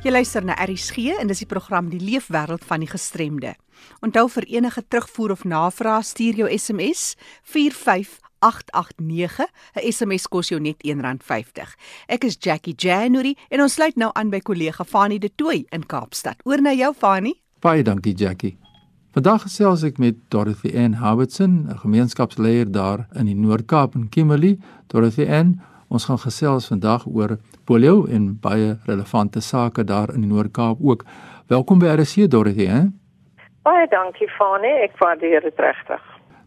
Jy 0.05 0.12
luister 0.13 0.43
na 0.45 0.53
RSG 0.62 1.15
en 1.17 1.25
dis 1.25 1.39
die 1.41 1.47
program 1.50 1.88
Die 1.89 1.97
Leefwêreld 1.97 2.62
van 2.69 2.83
die 2.83 2.89
Gestremde. 2.91 3.55
Onthou 4.05 4.27
vir 4.29 4.45
enige 4.53 4.83
terugvoer 4.85 5.31
of 5.33 5.41
navrae 5.50 6.03
stuur 6.05 6.43
jou 6.43 6.50
SMS 6.57 7.15
45889. 7.41 9.47
'n 9.74 9.91
SMS 9.91 10.27
kos 10.29 10.53
jou 10.53 10.62
net 10.62 10.77
R1.50. 10.85 11.74
Ek 12.05 12.24
is 12.24 12.38
Jackie 12.39 12.75
January 12.77 13.35
en 13.50 13.62
ons 13.62 13.74
sluit 13.74 13.95
nou 13.95 14.12
aan 14.13 14.29
by 14.29 14.39
kollega 14.39 14.83
Fanie 14.83 15.19
De 15.19 15.31
Tooy 15.35 15.65
in 15.71 15.85
Kaapstad. 15.85 16.35
Oor 16.43 16.62
na 16.62 16.74
jou 16.74 16.93
Fanie. 16.93 17.41
Baie 17.59 17.83
dankie 17.83 18.13
Jackie. 18.13 18.57
Vandag 19.12 19.41
gesels 19.41 19.83
ek 19.83 19.97
met 19.97 20.15
Dorothy 20.29 20.77
Ann 20.77 20.93
Howardson, 20.93 21.67
'n 21.69 21.77
gemeenskapsleier 21.77 22.71
daar 22.71 23.07
in 23.15 23.25
die 23.25 23.35
Noord-Kaap 23.35 23.95
in 23.95 24.09
Kimberley. 24.09 24.59
Dorothy 24.88 25.25
Ann, 25.25 25.62
ons 25.88 26.05
gaan 26.05 26.19
gesels 26.19 26.67
vandag 26.67 27.07
oor 27.07 27.39
polio 27.65 28.05
en 28.07 28.36
baie 28.41 28.75
relevante 28.86 29.41
sake 29.41 29.84
daar 29.84 30.13
in 30.13 30.22
die 30.22 30.29
Noord-Kaap 30.29 30.77
ook. 30.81 31.03
Welkom 31.48 31.79
by 31.79 31.95
RC 31.98 32.29
Dorothy, 32.29 32.67
hè? 32.69 32.84
Baie 33.65 33.88
dankie 33.89 34.29
Fani, 34.38 34.69
ek 34.86 34.98
waardeer 35.01 35.41
dit 35.41 35.60
regtig. 35.60 36.01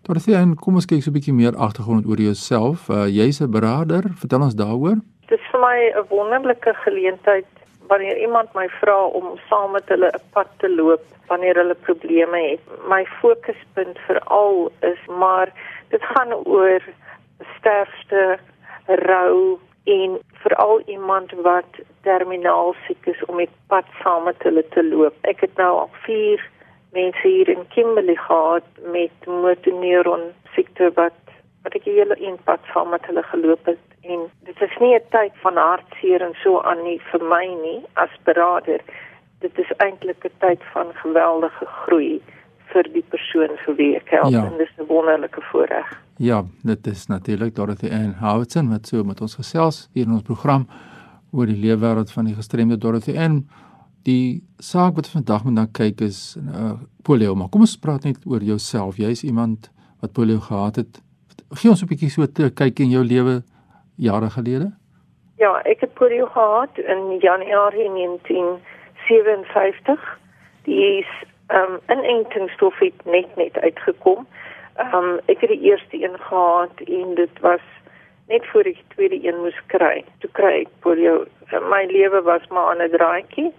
Dorothy, 0.06 0.38
kom 0.62 0.78
ons 0.78 0.86
kyk 0.86 1.02
so 1.02 1.10
'n 1.10 1.18
bietjie 1.18 1.34
meer 1.34 1.56
agtergrond 1.56 2.06
oor 2.06 2.20
jouself. 2.20 2.88
Uh, 2.88 3.06
Jy's 3.06 3.40
'n 3.42 3.50
beraader, 3.50 4.04
vertel 4.14 4.42
ons 4.42 4.54
daaroor. 4.54 4.98
Dit 5.28 5.38
is 5.38 5.46
vir 5.50 5.60
my 5.60 5.78
'n 5.98 6.06
wonderlike 6.08 6.74
geleentheid 6.84 7.46
wanneer 7.88 8.16
iemand 8.20 8.54
my 8.54 8.68
vra 8.80 9.04
om 9.04 9.38
saam 9.48 9.72
met 9.72 9.88
hulle 9.88 10.10
'n 10.14 10.22
pad 10.32 10.48
te 10.58 10.68
loop 10.70 11.02
wanneer 11.26 11.54
hulle 11.56 11.74
probleme 11.74 12.38
het. 12.50 12.60
My 12.88 13.04
fokuspunt 13.20 13.98
veral 14.06 14.72
is 14.80 15.00
maar 15.18 15.52
dit 15.88 16.02
gaan 16.02 16.32
oor 16.32 16.80
sterfte, 17.58 18.38
rou 18.86 19.58
en 19.88 20.18
veral 20.42 20.82
iemand 20.86 21.32
wat 21.32 21.80
terminaal 22.02 22.74
siek 22.86 23.06
is 23.06 23.24
om 23.24 23.36
met 23.36 23.52
pad 23.66 23.84
saam 24.02 24.24
met 24.24 24.42
hulle 24.42 24.64
te 24.74 24.84
loop. 24.84 25.14
Ek 25.20 25.40
het 25.40 25.56
nou 25.56 25.72
al 25.78 25.90
4 26.04 26.44
mense 26.92 27.28
hier 27.28 27.48
in 27.48 27.64
Kimberley 27.74 28.16
gehad 28.16 28.68
met 28.92 29.26
motoneuron 29.26 30.30
siekte 30.54 30.92
wat 31.00 31.16
wat 31.62 31.74
ek 31.74 31.88
hele 31.90 32.16
inpad 32.22 32.64
saam 32.72 32.92
met 32.94 33.04
hulle 33.10 33.22
geloop 33.32 33.66
het 33.66 33.84
en 34.02 34.28
dit 34.48 34.60
is 34.66 34.76
nie 34.80 34.94
'n 34.94 35.08
tyd 35.10 35.32
van 35.44 35.56
hartseer 35.56 36.22
en 36.22 36.34
so 36.42 36.60
aan 36.60 36.82
nie 36.82 37.00
vir 37.10 37.22
my 37.24 37.46
nie 37.46 37.80
as 37.94 38.14
beraader. 38.24 38.80
Dit 39.40 39.58
is 39.58 39.72
eintlik 39.76 40.24
'n 40.24 40.38
tyd 40.38 40.62
van 40.72 40.94
geweldige 40.94 41.66
groei 41.66 42.22
vir 42.72 42.88
die 42.92 43.02
persoon 43.02 43.56
vir 43.64 43.76
wie 43.76 43.96
ek 43.96 44.10
help 44.10 44.32
ja. 44.32 44.44
en 44.46 44.58
dis 44.58 44.72
'n 44.78 44.86
wonderlike 44.88 45.40
voorreg. 45.50 45.86
Ja, 46.16 46.44
dit 46.62 46.86
is 46.86 47.06
natuurlik 47.06 47.54
Dorothy 47.54 47.90
Ann 47.90 48.14
Howardson 48.20 48.68
wat 48.68 48.86
so 48.86 49.04
met 49.04 49.20
ons 49.20 49.34
gesels 49.34 49.88
hier 49.92 50.06
in 50.06 50.12
ons 50.12 50.22
program 50.22 50.66
oor 51.32 51.46
die 51.46 51.56
leefwêreld 51.56 52.12
van 52.12 52.24
die 52.24 52.34
gestremde 52.34 52.78
Dorothy 52.78 53.18
Ann. 53.18 53.48
Die 54.02 54.42
saak 54.58 54.94
wat 54.94 55.08
vandag 55.08 55.44
moet 55.44 55.56
dan 55.56 55.72
kyk 55.72 56.00
is 56.00 56.36
uh, 56.40 56.72
polio, 57.02 57.34
maar 57.34 57.48
kom 57.48 57.60
ons 57.60 57.78
praat 57.78 58.04
net 58.04 58.16
oor 58.26 58.40
jouself. 58.40 58.96
Jy's 58.96 59.22
iemand 59.22 59.70
wat 60.00 60.12
polio 60.12 60.40
gehad 60.40 60.76
het. 60.76 61.02
Gee 61.50 61.70
ons 61.70 61.82
'n 61.82 61.86
bietjie 61.86 62.10
so 62.10 62.22
'n 62.22 62.54
kyk 62.54 62.80
in 62.80 62.90
jou 62.90 63.04
lewe 63.04 63.42
jare 63.96 64.30
gelede. 64.30 64.72
Ja, 65.38 65.60
ek 65.64 65.80
het 65.80 65.94
polio 65.94 66.26
gehad 66.26 66.78
in 66.78 67.18
Januarie 67.20 67.90
1957. 67.90 70.18
Die 70.64 70.98
is 70.98 71.06
ehm 71.48 71.72
um, 71.72 71.80
inentingsstof 71.88 72.78
het 72.78 73.04
net 73.04 73.36
net 73.36 73.58
uitgekom. 73.58 74.26
Ehm 74.76 74.94
um, 74.94 75.18
ek 75.26 75.40
het 75.40 75.50
die 75.50 75.70
eerste 75.70 76.02
een 76.02 76.18
gehad 76.18 76.80
en 76.86 77.14
dit 77.14 77.40
was 77.40 77.64
net 78.28 78.46
voor 78.46 78.68
ek 78.68 78.74
die 78.80 78.90
tweede 78.94 79.18
een 79.26 79.40
moes 79.40 79.60
kry. 79.66 80.04
Toe 80.18 80.30
kry 80.32 80.52
ek 80.60 80.72
polio. 80.84 81.24
My 81.72 81.86
lewe 81.88 82.22
was 82.22 82.46
maar 82.48 82.70
aan 82.70 82.82
'n 82.84 82.90
draadjie. 82.90 83.52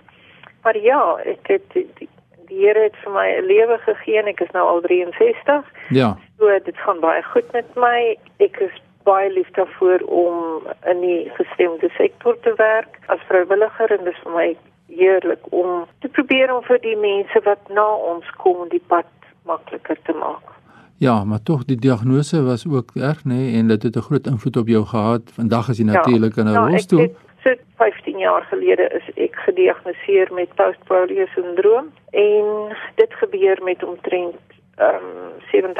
Maar 0.63 0.77
ja, 0.77 1.17
ek 1.25 1.47
het 1.47 1.65
die, 1.73 1.87
die, 1.97 2.09
die 2.47 2.65
Here 2.65 2.83
het 2.83 2.95
vir 3.03 3.11
my 3.11 3.27
'n 3.37 3.45
lewe 3.45 3.77
gegee 3.77 4.17
en 4.17 4.27
ek 4.27 4.39
is 4.39 4.51
nou 4.51 4.67
al 4.67 4.81
63. 4.81 5.65
Ja. 5.89 6.17
So 6.37 6.59
dit 6.63 6.77
gaan 6.77 6.99
baie 6.99 7.23
goed 7.23 7.51
met 7.51 7.75
my. 7.75 8.17
Ek 8.37 8.59
is 8.59 8.81
baie 9.03 9.31
lief 9.31 9.49
daarvoor 9.51 9.99
om 9.99 10.67
in 10.85 11.01
die 11.01 11.31
gestemde 11.33 11.89
sektor 11.89 12.39
te 12.39 12.53
werk 12.55 12.99
as 13.05 13.19
vrywilliger 13.27 13.91
en 13.91 14.03
dit 14.03 14.13
is 14.13 14.21
vir 14.23 14.35
my 14.35 14.57
heerlik 14.89 15.39
om 15.49 15.85
te 15.99 16.07
probeer 16.07 16.55
om 16.55 16.63
vir 16.63 16.79
die 16.81 16.97
mense 16.97 17.41
wat 17.43 17.69
na 17.69 17.87
ons 18.13 18.25
kom 18.37 18.67
die 18.69 18.83
pad 18.87 19.09
makliker 19.45 19.97
te 20.03 20.13
maak. 20.13 20.55
Ja, 20.99 21.23
maar 21.23 21.41
tog 21.43 21.65
die 21.65 21.79
diagnose 21.79 22.43
was 22.43 22.67
ook 22.67 22.91
erg 22.95 23.23
nê 23.23 23.33
nee, 23.33 23.57
en 23.59 23.67
dit 23.67 23.83
het 23.83 23.95
'n 23.95 24.07
groot 24.09 24.27
invloed 24.27 24.57
op 24.57 24.67
jou 24.67 24.85
gehad. 24.85 25.21
Vandag 25.33 25.69
is 25.69 25.77
jy 25.77 25.85
natuurlik 25.85 26.35
ja, 26.35 26.41
in 26.41 26.47
'n 26.47 26.51
ja, 26.51 26.67
rolstoel. 26.67 27.07
So 27.43 27.55
15 27.77 28.17
jaar 28.17 28.43
gelede 28.43 28.89
is 28.99 29.07
ek 29.15 29.35
gediagnoseer 29.35 30.33
met 30.33 30.55
postpolio 30.55 31.25
sindroom 31.25 31.91
en 32.11 32.75
dit 32.95 33.13
gebeur 33.13 33.57
met 33.63 33.83
omtrent 33.83 34.35
ehm 34.75 34.95
um, 34.95 35.77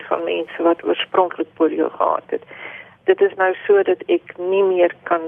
70% 0.00 0.06
van 0.08 0.24
mense 0.24 0.62
wat 0.62 0.84
oorspronklik 0.84 1.48
polio 1.54 1.88
gehad 1.88 2.22
het. 2.26 2.42
Dit 3.04 3.20
is 3.20 3.34
nou 3.34 3.54
so 3.66 3.82
dat 3.82 4.02
ek 4.06 4.36
nie 4.38 4.64
meer 4.64 4.94
kan 5.02 5.20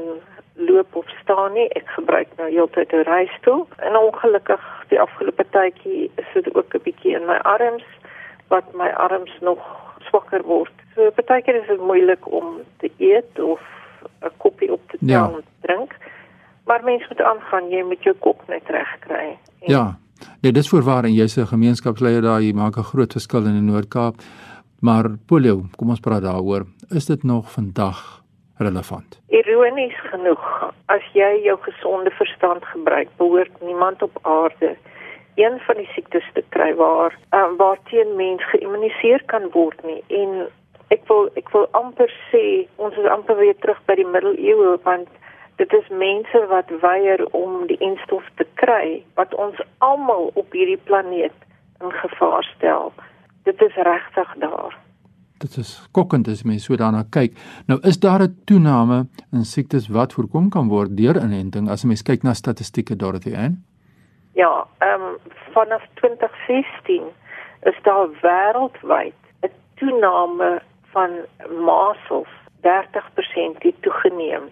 loop 0.57 0.97
of 0.97 1.09
staan 1.23 1.53
nie. 1.53 1.69
Ek 1.69 1.87
gebruik 1.87 2.29
nou 2.37 2.51
heeltyd 2.51 2.93
'n 2.93 3.09
reistool. 3.09 3.67
En 3.77 3.97
ongelukkig 3.97 4.63
die 4.89 5.01
afgelope 5.01 5.45
tydjie 5.51 6.11
is 6.15 6.29
dit 6.35 6.55
ook 6.55 6.75
'n 6.75 6.83
bietjie 6.83 7.15
in 7.15 7.27
my 7.27 7.39
arms 7.43 7.85
wat 8.49 8.65
my 8.75 8.89
arms 8.89 9.33
nog 9.41 9.61
swakker 9.99 10.43
word. 10.43 10.73
So 10.95 11.11
baie 11.27 11.43
keer 11.43 11.55
is 11.55 11.67
dit 11.69 11.81
moeilik 11.81 12.33
om 12.33 12.61
te 12.79 12.91
eet 12.99 13.41
of 13.41 13.61
'n 14.23 14.31
koppie 14.37 14.73
op 14.73 14.81
te 14.91 14.97
Ja. 15.01 15.31
ja. 15.31 15.41
drink. 15.61 15.97
Maar 16.65 16.85
mens 16.85 17.09
moet 17.09 17.23
aangaan, 17.23 17.71
jy 17.71 17.83
moet 17.83 18.03
jou 18.03 18.17
kop 18.19 18.43
net 18.49 18.63
reg 18.67 18.99
kry. 18.99 19.39
En 19.61 19.73
Ja. 19.73 19.99
Nee, 20.41 20.53
dis 20.53 20.69
voorwaar 20.69 21.05
en 21.05 21.13
jy's 21.13 21.37
'n 21.37 21.47
gemeenskapsleier 21.47 22.23
daar, 22.23 22.41
jy 22.41 22.53
maak 22.53 22.77
'n 22.77 22.83
groot 22.83 23.13
verskil 23.13 23.45
in 23.45 23.53
die 23.53 23.73
Noord-Kaap. 23.73 24.15
Maar 24.81 25.05
polio, 25.27 25.63
kom 25.77 25.89
ons 25.89 26.01
praat 26.01 26.23
daaroor. 26.23 26.67
Is 26.89 27.07
dit 27.07 27.23
nog 27.23 27.53
vandag 27.53 28.23
relevant? 28.59 29.21
Ironies 29.29 29.97
genoeg, 30.11 30.45
as 30.93 31.07
jy 31.13 31.33
jou 31.45 31.57
gesonde 31.65 32.11
verstand 32.11 32.65
gebruik, 32.65 33.09
behoort 33.17 33.61
niemand 33.61 34.03
op 34.03 34.19
aarde 34.23 34.77
een 35.37 35.59
van 35.67 35.77
die 35.77 35.89
siektes 35.93 36.29
te 36.33 36.45
kry 36.49 36.75
waar 36.75 37.19
um, 37.31 37.57
waarteen 37.57 38.17
mens 38.17 38.45
geïmmuniseer 38.51 39.23
kan 39.27 39.51
word 39.53 39.83
nie. 39.85 40.03
En 40.09 40.49
ek 40.89 41.05
wil 41.11 41.29
ek 41.37 41.51
wil 41.53 41.69
amper 41.77 42.13
sê 42.31 42.65
ons 42.77 42.97
is 42.97 43.09
amper 43.13 43.37
weer 43.37 43.57
terug 43.61 43.81
by 43.91 43.99
die 44.01 44.09
middeleeue 44.09 44.77
want 44.87 45.11
dit 45.61 45.73
is 45.77 45.89
mense 45.89 46.43
wat 46.53 46.73
weier 46.81 47.25
om 47.37 47.67
die 47.69 47.79
enstof 47.85 48.25
te 48.41 48.47
kry 48.63 49.03
wat 49.21 49.35
ons 49.35 49.61
almal 49.85 50.31
op 50.35 50.57
hierdie 50.57 50.81
planeet 50.89 51.37
in 51.85 51.93
gevaar 51.93 52.45
stel. 52.57 52.93
Dit 53.45 53.61
is 53.63 53.77
regtig 53.77 54.35
daar. 54.41 54.73
Dit 55.38 55.57
is 55.57 55.83
skokkend 55.83 56.28
as 56.28 56.43
mens 56.49 56.64
so 56.64 56.76
daarna 56.81 57.02
kyk. 57.12 57.35
Nou 57.66 57.81
is 57.83 57.99
daar 58.00 58.23
'n 58.23 58.40
toename 58.45 59.07
in 59.33 59.45
siektes 59.45 59.88
wat 59.88 60.12
voorkom 60.12 60.49
kan 60.49 60.69
word 60.69 60.97
deur 60.97 61.16
inenting 61.16 61.71
as 61.71 61.85
'n 61.85 61.87
mens 61.87 62.02
kyk 62.02 62.23
na 62.23 62.35
statistieke 62.35 62.97
Dorothy 62.97 63.35
Ann. 63.35 63.64
Ja, 64.33 64.66
ehm 64.78 65.02
um, 65.02 65.16
vanaf 65.52 65.83
2016 65.95 67.02
is 67.62 67.78
daar 67.83 68.09
wêreldwyd 68.23 69.14
'n 69.43 69.50
toename 69.75 70.62
van 70.93 71.11
masels 71.64 72.28
30% 72.61 73.62
het 73.62 73.83
toegeneem. 73.83 74.43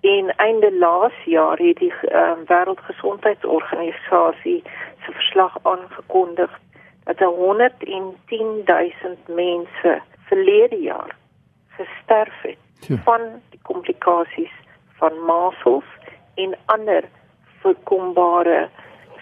En 0.00 0.36
einde 0.36 0.78
laas 0.78 1.24
jaar 1.24 1.58
het 1.58 1.76
die 1.76 1.92
um, 2.12 2.44
Wêreldgesondheidsorganisasie 2.46 4.62
se 5.04 5.12
verslag 5.12 5.56
aangekondig 5.62 6.60
dat 7.04 7.18
110 7.18 8.14
000 8.26 9.16
mense 9.26 10.02
verlede 10.30 10.80
jaar 10.80 11.16
gesterf 11.78 12.42
het 12.42 12.58
Tjoe. 12.80 12.98
van 13.04 13.20
die 13.50 13.60
komplikasies 13.62 14.54
van 14.98 15.24
masels 15.24 15.88
en 16.34 16.56
ander 16.66 17.04
voorkombare 17.62 18.68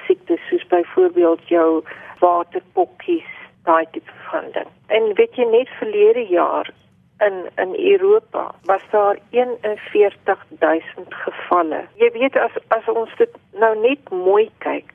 siektes 0.07 0.41
soos 0.49 0.67
byvoorbeeld 0.67 1.49
jou 1.49 1.85
waterpokkies, 2.19 3.31
daai 3.63 3.87
tipe 3.91 4.13
van 4.31 4.51
ding. 4.53 4.69
En 4.87 5.15
weet 5.15 5.35
jy 5.37 5.47
net 5.51 5.69
verlede 5.81 6.27
jaar 6.31 6.71
in 7.19 7.37
in 7.57 7.75
Europa 7.93 8.55
was 8.65 8.83
daar 8.91 9.19
41000 9.31 11.15
gevalle. 11.15 11.85
Jy 11.97 12.11
weet 12.13 12.37
as 12.37 12.53
as 12.69 12.89
ons 12.89 13.17
dit 13.17 13.31
nou 13.53 13.73
net 13.81 14.11
mooi 14.11 14.51
kyk, 14.59 14.93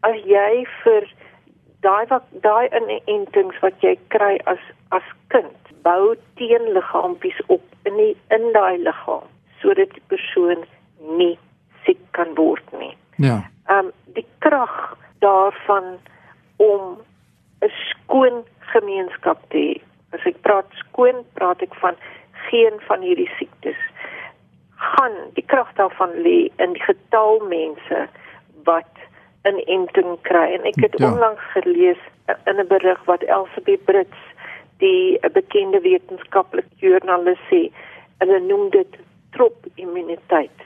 as 0.00 0.16
jy 0.24 0.66
vir 0.82 1.08
daai 1.86 2.06
wat 2.10 2.26
daai 2.44 2.68
inentings 2.80 3.58
wat 3.64 3.74
jy 3.84 3.96
kry 4.14 4.36
as 4.52 4.62
as 4.96 5.06
kind 5.34 5.72
bou 5.86 6.14
teenliggaampies 6.40 7.40
op 7.46 7.64
in 7.88 7.96
die 8.00 8.14
in 8.34 8.52
daai 8.56 8.78
liggaam 8.82 9.26
sodat 9.62 9.94
die 9.96 10.04
persoon 10.12 10.64
nie 11.18 11.34
siek 11.84 12.00
kan 12.16 12.34
word 12.38 12.64
nie. 12.78 12.94
Ja. 13.16 13.42
Ehm 13.68 13.90
um, 13.90 13.92
die 14.14 14.26
krag 14.44 14.96
daarvan 15.24 15.98
om 16.56 16.98
'n 17.62 17.72
skoon 17.90 18.44
gemeenskap 18.72 19.38
te 19.50 19.58
hê. 19.58 19.74
As 20.12 20.26
ek 20.26 20.40
praat 20.42 20.70
skoon, 20.72 21.24
praat 21.34 21.62
ek 21.62 21.74
van 21.74 21.94
geen 22.50 22.80
van 22.88 23.00
hierdie 23.00 23.30
siektes 23.38 23.80
gaan 24.78 25.12
die 25.34 25.44
krag 25.46 25.70
daarvan 25.74 26.12
lê 26.22 26.50
in 26.56 26.72
die 26.72 26.82
getal 26.82 27.40
mense 27.50 28.06
wat 28.64 28.94
'n 29.44 29.58
enting 29.66 30.18
kry 30.22 30.54
en 30.54 30.64
ek 30.64 30.80
het 30.80 30.98
Ja. 30.98 31.12
onlangs 31.12 31.44
gelees 31.52 32.00
in 32.46 32.60
'n 32.60 32.66
berig 32.68 33.04
wat 33.04 33.22
Elsabeth 33.22 33.84
Brits 33.84 34.20
die 34.78 35.18
'n 35.22 35.32
bekende 35.32 35.80
wetenskaplike 35.80 36.74
joernalis 36.76 37.38
sê 37.50 37.70
hulle 38.18 38.40
noem 38.40 38.70
dit 38.70 38.96
trop-immuniteit 39.30 40.58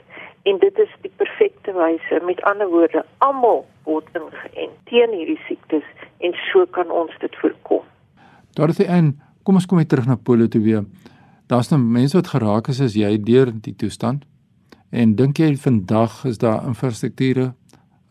en 0.43 0.59
dit 0.59 0.79
is 0.79 0.89
die 1.01 1.13
perfekte 1.17 1.73
wyse 1.73 2.25
met 2.25 2.43
ander 2.43 2.69
woorde 2.69 3.05
almal 3.19 3.67
word 3.85 4.09
ingeënt 4.13 4.77
teen 4.85 5.11
hierdie 5.11 5.41
siektes 5.47 5.85
en 6.21 6.35
so 6.53 6.67
kan 6.67 6.91
ons 6.91 7.13
dit 7.19 7.37
voorkom 7.37 7.83
Dorothy 8.53 8.85
Ann, 8.85 9.21
kom 9.43 9.55
ons 9.55 9.67
kom 9.67 9.79
weer 9.81 9.89
terug 9.89 10.07
na 10.07 10.17
polio 10.17 10.47
toe 10.47 10.61
weer. 10.61 10.85
Daar's 11.49 11.71
nou 11.71 11.81
mense 11.81 12.17
wat 12.17 12.27
geraak 12.35 12.69
is 12.69 12.81
as 12.85 12.95
jy 12.95 13.17
deur 13.17 13.49
die 13.65 13.75
toestand. 13.77 14.27
En 14.93 15.15
dink 15.17 15.39
jy 15.41 15.55
vandag 15.57 16.25
is 16.29 16.39
daar 16.39 16.67
infrastrukture 16.69 17.55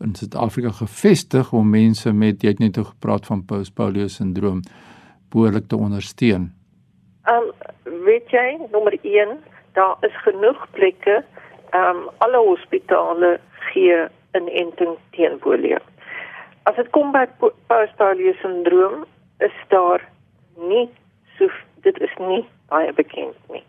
in 0.02 0.14
Suid-Afrika 0.14 0.70
gevestig 0.70 1.52
om 1.52 1.70
mense 1.70 2.12
met 2.12 2.42
jy 2.42 2.52
het 2.54 2.62
net 2.62 2.76
nou 2.76 2.86
gepraat 2.86 3.26
van 3.26 3.44
post-polio 3.46 4.08
sindroom 4.10 4.62
behoorlik 5.32 5.68
te 5.68 5.76
ondersteun? 5.76 6.50
Ehm 7.30 7.48
um, 7.48 8.02
weet 8.04 8.30
jy, 8.30 8.58
nommer 8.72 8.96
1, 9.02 9.38
daar 9.78 9.96
is 10.00 10.16
genoeg 10.26 10.66
plekke. 10.70 11.22
Ehm 11.70 12.02
um, 12.02 12.08
alle 12.18 12.40
hospitale 12.48 13.38
gee 13.70 14.08
'n 14.34 14.48
enting 14.48 14.96
teen 15.10 15.38
polio. 15.38 15.78
As 16.62 16.76
dit 16.76 16.90
kom 16.90 17.12
by 17.12 17.26
po- 17.38 17.54
post-polio 17.66 18.32
sindroom, 18.32 19.04
is 19.38 19.56
daar 19.68 20.08
nie 20.56 20.88
so 21.38 21.48
dit 21.82 22.00
is 22.00 22.14
nie 22.18 22.44
baie 22.68 22.92
bekend 22.92 23.36
nie. 23.50 23.64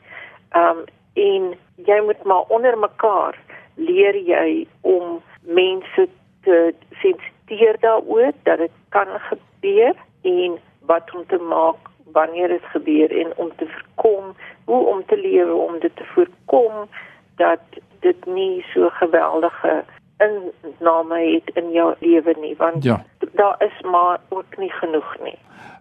Ehm 0.49 0.77
um, 0.77 0.85
en 1.13 1.53
jy 1.85 1.99
moet 2.05 2.23
maar 2.23 2.43
onder 2.49 2.77
mekaar 2.77 3.37
leer 3.75 4.15
jy 4.15 4.67
om 4.81 5.21
mense 5.41 6.07
te 6.43 6.73
sensitiseer 7.01 7.77
daaroor 7.79 8.31
dat 8.43 8.57
dit 8.57 8.71
kan 8.89 9.07
gebeur 9.29 9.95
en 10.21 10.57
wat 10.85 11.13
om 11.15 11.23
te 11.27 11.37
maak 11.49 11.75
wanneer 12.13 12.47
dit 12.47 12.65
gebeur 12.73 13.09
en 13.21 13.31
om 13.35 13.49
te 13.57 13.67
voorkom 13.67 14.35
hoe 14.65 14.85
om 14.85 15.03
te 15.07 15.17
lewe 15.17 15.53
om 15.53 15.79
dit 15.79 15.95
te 15.95 16.05
voorkom 16.13 16.87
dat 17.35 17.59
dit 17.99 18.25
nie 18.25 18.65
so 18.73 18.89
geweldige 18.89 19.83
inname 20.23 21.19
het 21.33 21.55
in 21.55 21.71
jou 21.71 21.93
lewe 21.99 22.35
nie 22.41 22.55
want 22.57 22.83
Ja. 22.83 23.03
daar 23.35 23.55
is 23.63 23.81
maar 23.91 24.19
ook 24.29 24.57
nie 24.57 24.71
genoeg 24.71 25.15
nie. 25.23 25.37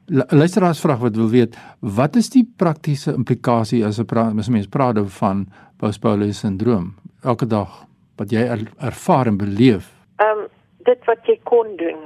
Lu- 0.06 0.24
Luisteraars 0.28 0.80
vraag 0.80 0.98
wat 0.98 1.16
wil 1.16 1.28
weet, 1.28 1.56
wat 1.80 2.16
is 2.16 2.30
die 2.30 2.52
praktiese 2.56 3.12
implikasie 3.14 3.84
as 3.84 3.98
'n 3.98 4.04
pra- 4.04 4.32
mens 4.32 4.66
praat 4.68 4.98
oor 4.98 5.08
van 5.08 5.46
post-polio 5.76 6.30
sindroom 6.32 6.94
elke 7.22 7.46
dag 7.46 7.84
wat 8.16 8.30
jy 8.30 8.40
er, 8.40 8.58
ervaar 8.78 9.26
en 9.26 9.36
beleef? 9.36 9.92
Ehm 10.16 10.38
um, 10.38 10.46
dit 10.84 11.04
wat 11.06 11.26
jy 11.26 11.38
kon 11.44 11.76
doen, 11.76 12.00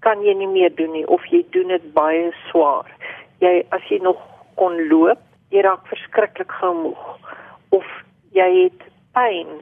kan 0.00 0.22
jy 0.24 0.34
nie 0.34 0.48
meer 0.48 0.74
doen 0.74 0.92
nie 0.92 1.06
of 1.06 1.24
jy 1.32 1.44
doen 1.50 1.68
dit 1.68 1.92
baie 1.94 2.30
swaar. 2.50 2.86
Jy 3.40 3.64
as 3.70 3.82
jy 3.90 3.98
nog 4.02 4.20
kon 4.54 4.76
loop, 4.88 5.18
jy 5.50 5.62
raak 5.66 5.86
verskriklik 5.86 6.52
gou 6.60 6.74
moeg 6.82 7.04
of 7.76 7.86
jy 8.32 8.48
het 8.64 8.82
pyn 9.14 9.60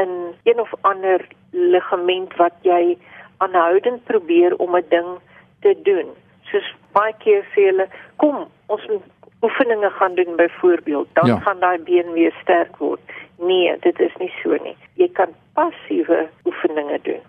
in 0.00 0.34
een 0.44 0.60
of 0.60 0.72
ander 0.82 1.24
ligament 1.52 2.36
wat 2.36 2.54
jy 2.62 2.96
aanhoudend 3.44 4.04
probeer 4.04 4.56
om 4.56 4.76
'n 4.76 4.84
ding 4.88 5.18
te 5.60 5.74
doen. 5.82 6.08
Soos 6.50 6.74
baie 6.92 7.12
keer 7.18 7.44
sê 7.54 7.66
hulle, 7.70 7.86
kom, 8.16 8.46
ons 8.66 8.86
moet 8.88 9.02
oefeninge 9.42 9.90
gaan 9.90 10.14
doen 10.14 10.36
byvoorbeeld, 10.36 11.08
dan 11.12 11.26
Ja. 11.26 11.38
gaan 11.40 11.58
daai 11.60 11.78
been 11.78 12.12
weer 12.12 12.34
sterk 12.42 12.76
word. 12.76 13.00
Nee, 13.38 13.76
dit 13.80 14.00
is 14.00 14.16
nie 14.18 14.32
so 14.42 14.56
nie. 14.62 14.76
Jy 14.94 15.08
kan 15.08 15.28
passiewe 15.54 16.28
oefeninge 16.44 16.98
doen, 17.02 17.20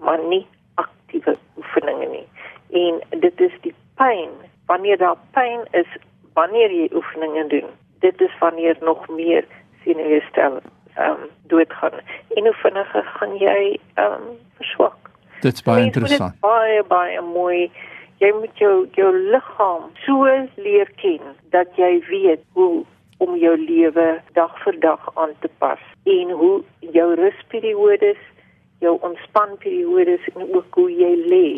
maar 0.00 0.22
nie 0.28 0.46
aktiewe 0.74 1.36
oefeninge 1.56 2.08
nie. 2.08 2.26
En 2.70 3.20
dit 3.20 3.40
is 3.40 3.52
die 3.60 3.74
pyn. 3.94 4.30
Wanneer 4.66 4.98
daar 4.98 5.18
pyn 5.36 5.64
is, 5.70 5.88
wanneer 6.32 6.70
jy 6.70 6.90
oefeninge 6.94 7.46
doen, 7.46 7.70
dit 7.98 8.20
is 8.20 8.38
wanneer 8.38 8.76
nog 8.80 9.08
meer 9.08 9.44
senuweestelsel 9.84 10.60
ehm 10.94 11.10
um, 11.10 11.28
doodgaan. 11.42 12.00
En 12.34 12.44
hoe 12.44 12.54
vinniger 12.54 13.04
gaan 13.04 13.36
jy 13.36 13.78
ehm 13.94 14.12
um, 14.12 14.36
verswak. 14.56 15.10
Dit's 15.40 15.62
baie 15.62 15.82
Mens 15.82 15.94
moet 15.94 15.94
dit 15.94 16.10
interessant. 16.10 16.40
Baie 16.40 16.84
baie 16.84 17.20
mooi. 17.20 17.70
Jy 18.20 18.32
moet 18.38 18.58
jou 18.58 18.88
jou 18.92 19.12
liggaam 19.16 19.90
so 20.04 20.26
leer 20.56 20.90
ken 20.96 21.36
dat 21.50 21.76
jy 21.76 21.92
weet 22.08 22.42
hoe 22.52 22.84
om 23.18 23.36
jou 23.36 23.56
lewe 23.56 24.08
dag 24.32 24.52
vir 24.64 24.76
dag 24.80 25.08
aan 25.14 25.32
te 25.40 25.48
pas 25.58 25.80
en 26.04 26.30
hoe 26.30 26.62
jou 26.80 27.14
rusperiodes, 27.14 28.20
jou 28.80 28.98
ontspanperiodes 29.00 30.28
en 30.34 30.46
ook 30.54 30.74
hoe 30.74 30.90
jy 30.90 31.14
lê 31.32 31.48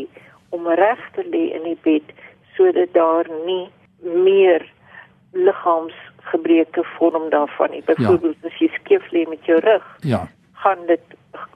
om 0.50 0.66
reg 0.68 1.02
te 1.14 1.24
lê 1.24 1.44
in 1.56 1.64
die 1.64 1.78
bed 1.82 2.12
sodat 2.56 2.92
daar 2.92 3.28
nie 3.46 3.70
meer 4.02 4.66
gebreekte 6.32 6.84
vorm 6.98 7.30
daarvan 7.30 7.70
nie. 7.70 7.82
Byvoorbeeld 7.86 8.36
ja. 8.42 8.48
as 8.48 8.58
jy 8.60 8.68
skeef 8.80 9.06
lê 9.14 9.24
met 9.28 9.44
jou 9.44 9.58
rug. 9.60 9.84
Ja. 10.00 10.28
gaan 10.62 10.86
dit 10.86 11.00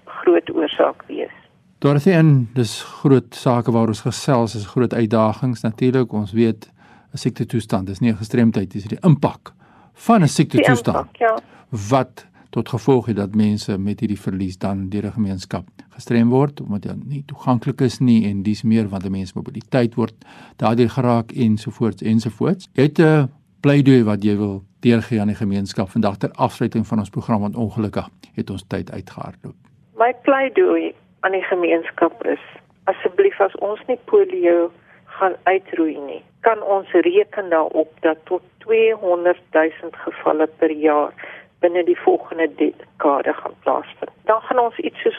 groot 0.04 0.48
oorsaak 0.50 1.04
wees. 1.06 1.34
Dorothy 1.78 2.10
en 2.10 2.48
dis 2.54 2.72
groot 2.82 3.34
sake 3.34 3.70
waar 3.70 3.92
ons 3.92 4.00
gesels 4.02 4.56
is 4.58 4.66
groot 4.72 4.94
uitdagings 4.94 5.62
natuurlik 5.62 6.12
ons 6.12 6.32
weet 6.32 6.66
'n 7.14 7.18
siekte 7.18 7.46
toestand 7.46 7.88
is 7.88 8.00
nie 8.00 8.10
'n 8.10 8.16
gestremdheid 8.16 8.70
dis 8.70 8.84
die 8.84 8.98
impak 9.02 9.52
van 9.94 10.22
'n 10.22 10.28
siekte 10.28 10.58
toestand 10.58 11.08
Ja. 11.18 11.38
wat 11.70 12.26
tot 12.50 12.68
gevolg 12.68 13.06
het 13.06 13.16
dat 13.16 13.34
mense 13.34 13.78
met 13.78 14.00
hierdie 14.00 14.20
verlies 14.20 14.58
dan 14.58 14.88
deur 14.88 15.08
die 15.08 15.12
gemeenskap 15.12 15.64
gestrem 15.96 16.30
word 16.30 16.60
omdat 16.60 16.82
dit 16.82 17.04
nie 17.08 17.22
toeganklik 17.26 17.80
is 17.80 17.98
nie 17.98 18.24
en 18.30 18.42
dis 18.42 18.62
meer 18.62 18.88
want 18.88 19.04
'n 19.04 19.10
mens 19.10 19.32
mobiliteit 19.32 19.94
word 19.94 20.14
daardeur 20.56 20.90
geraak 20.90 21.32
ensovoorts 21.32 22.02
ensovoorts. 22.02 22.68
Jy 22.72 22.82
het 22.82 22.98
'n 22.98 23.28
pleidooi 23.60 24.02
wat 24.04 24.24
jy 24.24 24.36
wil 24.36 24.62
deurgee 24.80 25.20
aan 25.20 25.32
die 25.32 25.42
gemeenskap 25.42 25.88
vandag 25.90 26.16
ter 26.16 26.30
afsluiting 26.30 26.86
van 26.86 26.98
ons 26.98 27.10
program 27.10 27.40
want 27.40 27.56
ongelukkig 27.56 28.08
het 28.34 28.50
ons 28.50 28.64
tyd 28.68 28.92
uitgehardloop. 28.92 29.56
My 29.96 30.12
pleidooi 30.22 30.94
aan 31.20 31.32
die 31.32 31.46
gemeenskap 31.48 32.26
is 32.26 32.42
asseblief 32.84 33.40
as 33.40 33.54
ons 33.54 33.80
nie 33.88 33.98
polio 34.04 34.70
gaan 35.18 35.34
uitroei 35.42 35.96
nie, 36.06 36.22
kan 36.40 36.62
ons 36.62 36.90
reken 36.92 37.48
daarop 37.50 37.92
dat 38.00 38.18
tot 38.24 38.42
200 38.66 39.40
000 39.52 39.90
gevalle 40.04 40.46
per 40.60 40.70
jaar 40.70 41.12
binne 41.60 41.84
die 41.84 41.98
volgende 41.98 42.54
dekade 42.54 43.32
gaan 43.32 43.54
plaasvind. 43.64 44.10
Dan 44.24 44.40
gaan 44.40 44.58
ons 44.58 44.78
iets 44.78 45.02
soos 45.02 45.16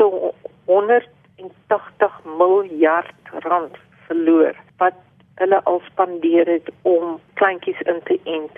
180 0.65 2.11
miljard 2.37 3.13
rand 3.31 3.75
verloor 4.07 4.55
wat 4.77 4.93
hulle 5.35 5.63
al 5.63 5.81
spandeer 5.85 6.47
het 6.47 6.69
om 6.81 7.19
kleintjies 7.33 7.81
in 7.81 7.99
te 8.03 8.19
ent 8.23 8.51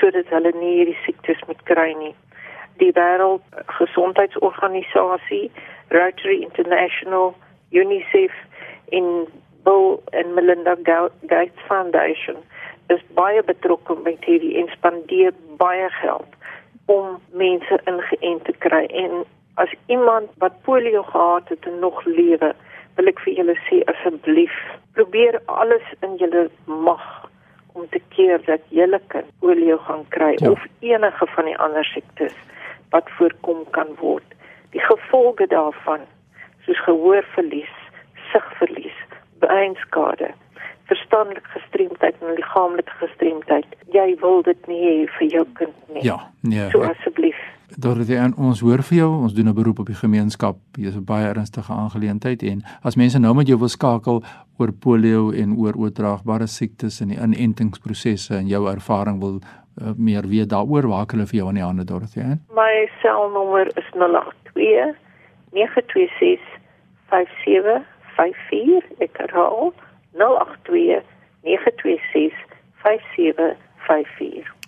sodat 0.00 0.28
hulle 0.28 0.52
nie 0.56 0.74
hierdie 0.76 0.98
siektes 1.04 1.40
moet 1.46 1.62
kry 1.68 1.92
nie. 1.98 2.14
Die 2.80 2.92
Wêreldgesondheidsorganisasie, 2.96 5.50
Rotary 5.88 6.42
International, 6.42 7.34
UNICEF 7.70 8.32
en 8.88 9.26
Bill 9.64 10.02
and 10.12 10.34
Melinda 10.34 10.76
Gates 11.26 11.60
Foundation 11.68 12.36
is 12.88 13.00
baie 13.16 13.42
betrokke 13.42 13.94
by 14.06 14.16
hierdie 14.24 14.56
en 14.60 14.68
spandeer 14.72 15.32
baie 15.60 15.88
geld 16.00 16.30
om 16.86 17.18
mense 17.32 17.80
ingeënt 17.84 18.44
te 18.44 18.54
kry 18.64 18.84
en 19.04 19.24
as 19.54 19.72
iemand 19.86 20.30
wat 20.42 20.62
polio 20.62 21.02
gehad 21.02 21.48
het 21.48 21.66
en 21.66 21.78
nog 21.78 22.04
lewe 22.04 22.54
wil 22.96 23.10
ek 23.12 23.20
vir 23.24 23.36
julle 23.40 23.56
sê 23.68 23.82
asseblief 23.92 24.54
probeer 24.96 25.40
alles 25.46 25.84
in 26.00 26.16
julle 26.20 26.48
mag 26.66 27.04
om 27.72 27.86
te 27.88 28.00
keer 28.14 28.40
dat 28.46 28.64
julle 28.68 29.00
kind 29.12 29.28
polio 29.40 29.78
gaan 29.86 30.04
kry 30.08 30.34
ja. 30.36 30.50
of 30.50 30.64
enige 30.80 31.26
van 31.34 31.48
die 31.48 31.58
ander 31.66 31.84
siektes 31.84 32.34
wat 32.92 33.08
voorkom 33.16 33.64
kan 33.70 33.94
word. 34.00 34.34
Die 34.76 34.80
gevolge 34.84 35.46
daarvan 35.48 36.04
soos 36.66 36.80
gehoorverlies, 36.84 37.72
sigverlies, 38.32 38.98
breinskade, 39.40 40.30
verstandelike 40.92 41.54
gestremdheid 41.56 42.20
en 42.20 42.36
liggaamlike 42.36 43.00
gestremdheid. 43.00 43.80
Jy 43.96 44.08
wil 44.20 44.44
dit 44.46 44.70
nie 44.70 44.82
hê 44.84 44.94
vir 45.18 45.34
jou 45.38 45.44
kind 45.58 45.92
nie. 45.94 46.04
Ja, 46.06 46.20
nee. 46.40 46.68
So 46.70 46.86
asseblief 46.86 47.40
Dorothee 47.76 48.18
en 48.20 48.34
ons 48.36 48.60
hoor 48.60 48.82
vir 48.84 48.98
jou, 48.98 49.10
ons 49.24 49.34
doen 49.34 49.48
'n 49.48 49.54
beroep 49.54 49.78
op 49.78 49.86
die 49.86 49.94
gemeenskap. 49.94 50.56
Hier 50.76 50.88
is 50.88 50.96
'n 50.96 51.04
baie 51.04 51.26
ernstige 51.26 51.72
aangeleentheid 51.72 52.42
en 52.42 52.62
as 52.82 52.96
mense 52.96 53.18
nou 53.18 53.34
met 53.34 53.46
jou 53.46 53.58
wil 53.58 53.68
skakel 53.68 54.22
oor 54.58 54.72
polio 54.72 55.30
en 55.30 55.56
oor 55.56 55.74
oordraagbare 55.76 56.46
siektes 56.46 57.00
en 57.00 57.08
die 57.08 57.18
inentingsprosesse 57.18 58.36
en 58.36 58.46
jou 58.46 58.70
ervaring 58.70 59.20
wil 59.20 59.40
uh, 59.80 59.92
meer 59.96 60.28
weet 60.28 60.48
daaroor, 60.48 60.88
waar 60.88 61.06
kan 61.06 61.18
hulle 61.18 61.28
vir 61.28 61.38
jou 61.38 61.48
aan 61.48 61.54
die 61.54 61.64
hande 61.64 61.84
Dorothee? 61.84 62.38
My 62.54 62.88
selnommer 63.00 63.66
is 63.66 63.88
082 63.92 64.94
926 65.52 66.40
5754. 67.08 68.84
Ek 68.98 69.16
herhaal 69.16 69.72
082 69.72 69.72
926 69.72 69.72
5754. 69.72 69.91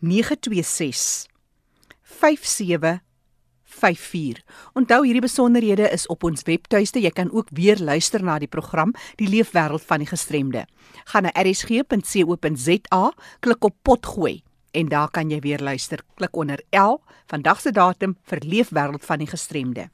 926 0.01 1.29
57 2.01 3.05
54. 3.71 4.41
Onthou 4.73 4.99
hierdie 5.05 5.21
besonderhede 5.21 5.85
is 5.93 6.07
op 6.09 6.25
ons 6.25 6.41
webtuiste. 6.49 6.99
Jy 6.99 7.13
kan 7.13 7.29
ook 7.31 7.53
weer 7.53 7.77
luister 7.77 8.25
na 8.25 8.39
die 8.41 8.49
program 8.49 8.95
Die 9.21 9.29
Leefwêreld 9.29 9.85
van 9.85 10.01
die 10.01 10.09
Gestremde. 10.09 10.65
Gaan 11.13 11.29
na 11.29 11.31
rsg.co.za, 11.37 13.03
klik 13.39 13.63
op 13.63 13.77
potgooi 13.81 14.41
en 14.71 14.89
daar 14.89 15.09
kan 15.11 15.29
jy 15.29 15.39
weer 15.45 15.61
luister. 15.61 16.01
Klik 16.15 16.35
onder 16.35 16.61
L, 16.73 17.01
vandag 17.29 17.61
se 17.61 17.71
datum 17.71 18.17
vir 18.25 18.41
Leefwêreld 18.41 19.05
van 19.05 19.19
die 19.21 19.29
Gestremde. 19.29 19.91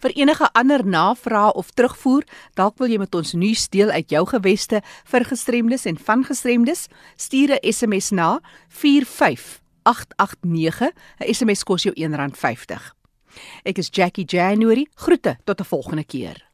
Vir 0.00 0.10
enige 0.14 0.48
ander 0.52 0.86
navrae 0.86 1.52
of 1.52 1.70
terugvoer, 1.70 2.24
dalk 2.54 2.78
wil 2.78 2.88
jy 2.88 2.98
met 2.98 3.14
ons 3.14 3.32
nuus 3.32 3.68
deel 3.68 3.90
uit 3.90 4.10
jou 4.10 4.26
geweste 4.26 4.82
vir 5.04 5.24
gestremdes 5.24 5.86
en 5.86 5.98
van 5.98 6.24
gestremdes, 6.24 6.88
stuur 7.16 7.54
'n 7.54 7.72
SMS 7.72 8.10
na 8.10 8.40
889. 9.82 10.92
'n 11.20 11.34
SMS 11.34 11.62
kos 11.64 11.82
jou 11.82 11.94
R1.50. 11.94 12.94
Ek 13.64 13.78
is 13.78 13.88
Jackie 13.90 14.24
January. 14.24 14.86
Groete 14.94 15.38
tot 15.44 15.60
'n 15.60 15.64
volgende 15.64 16.04
keer. 16.04 16.53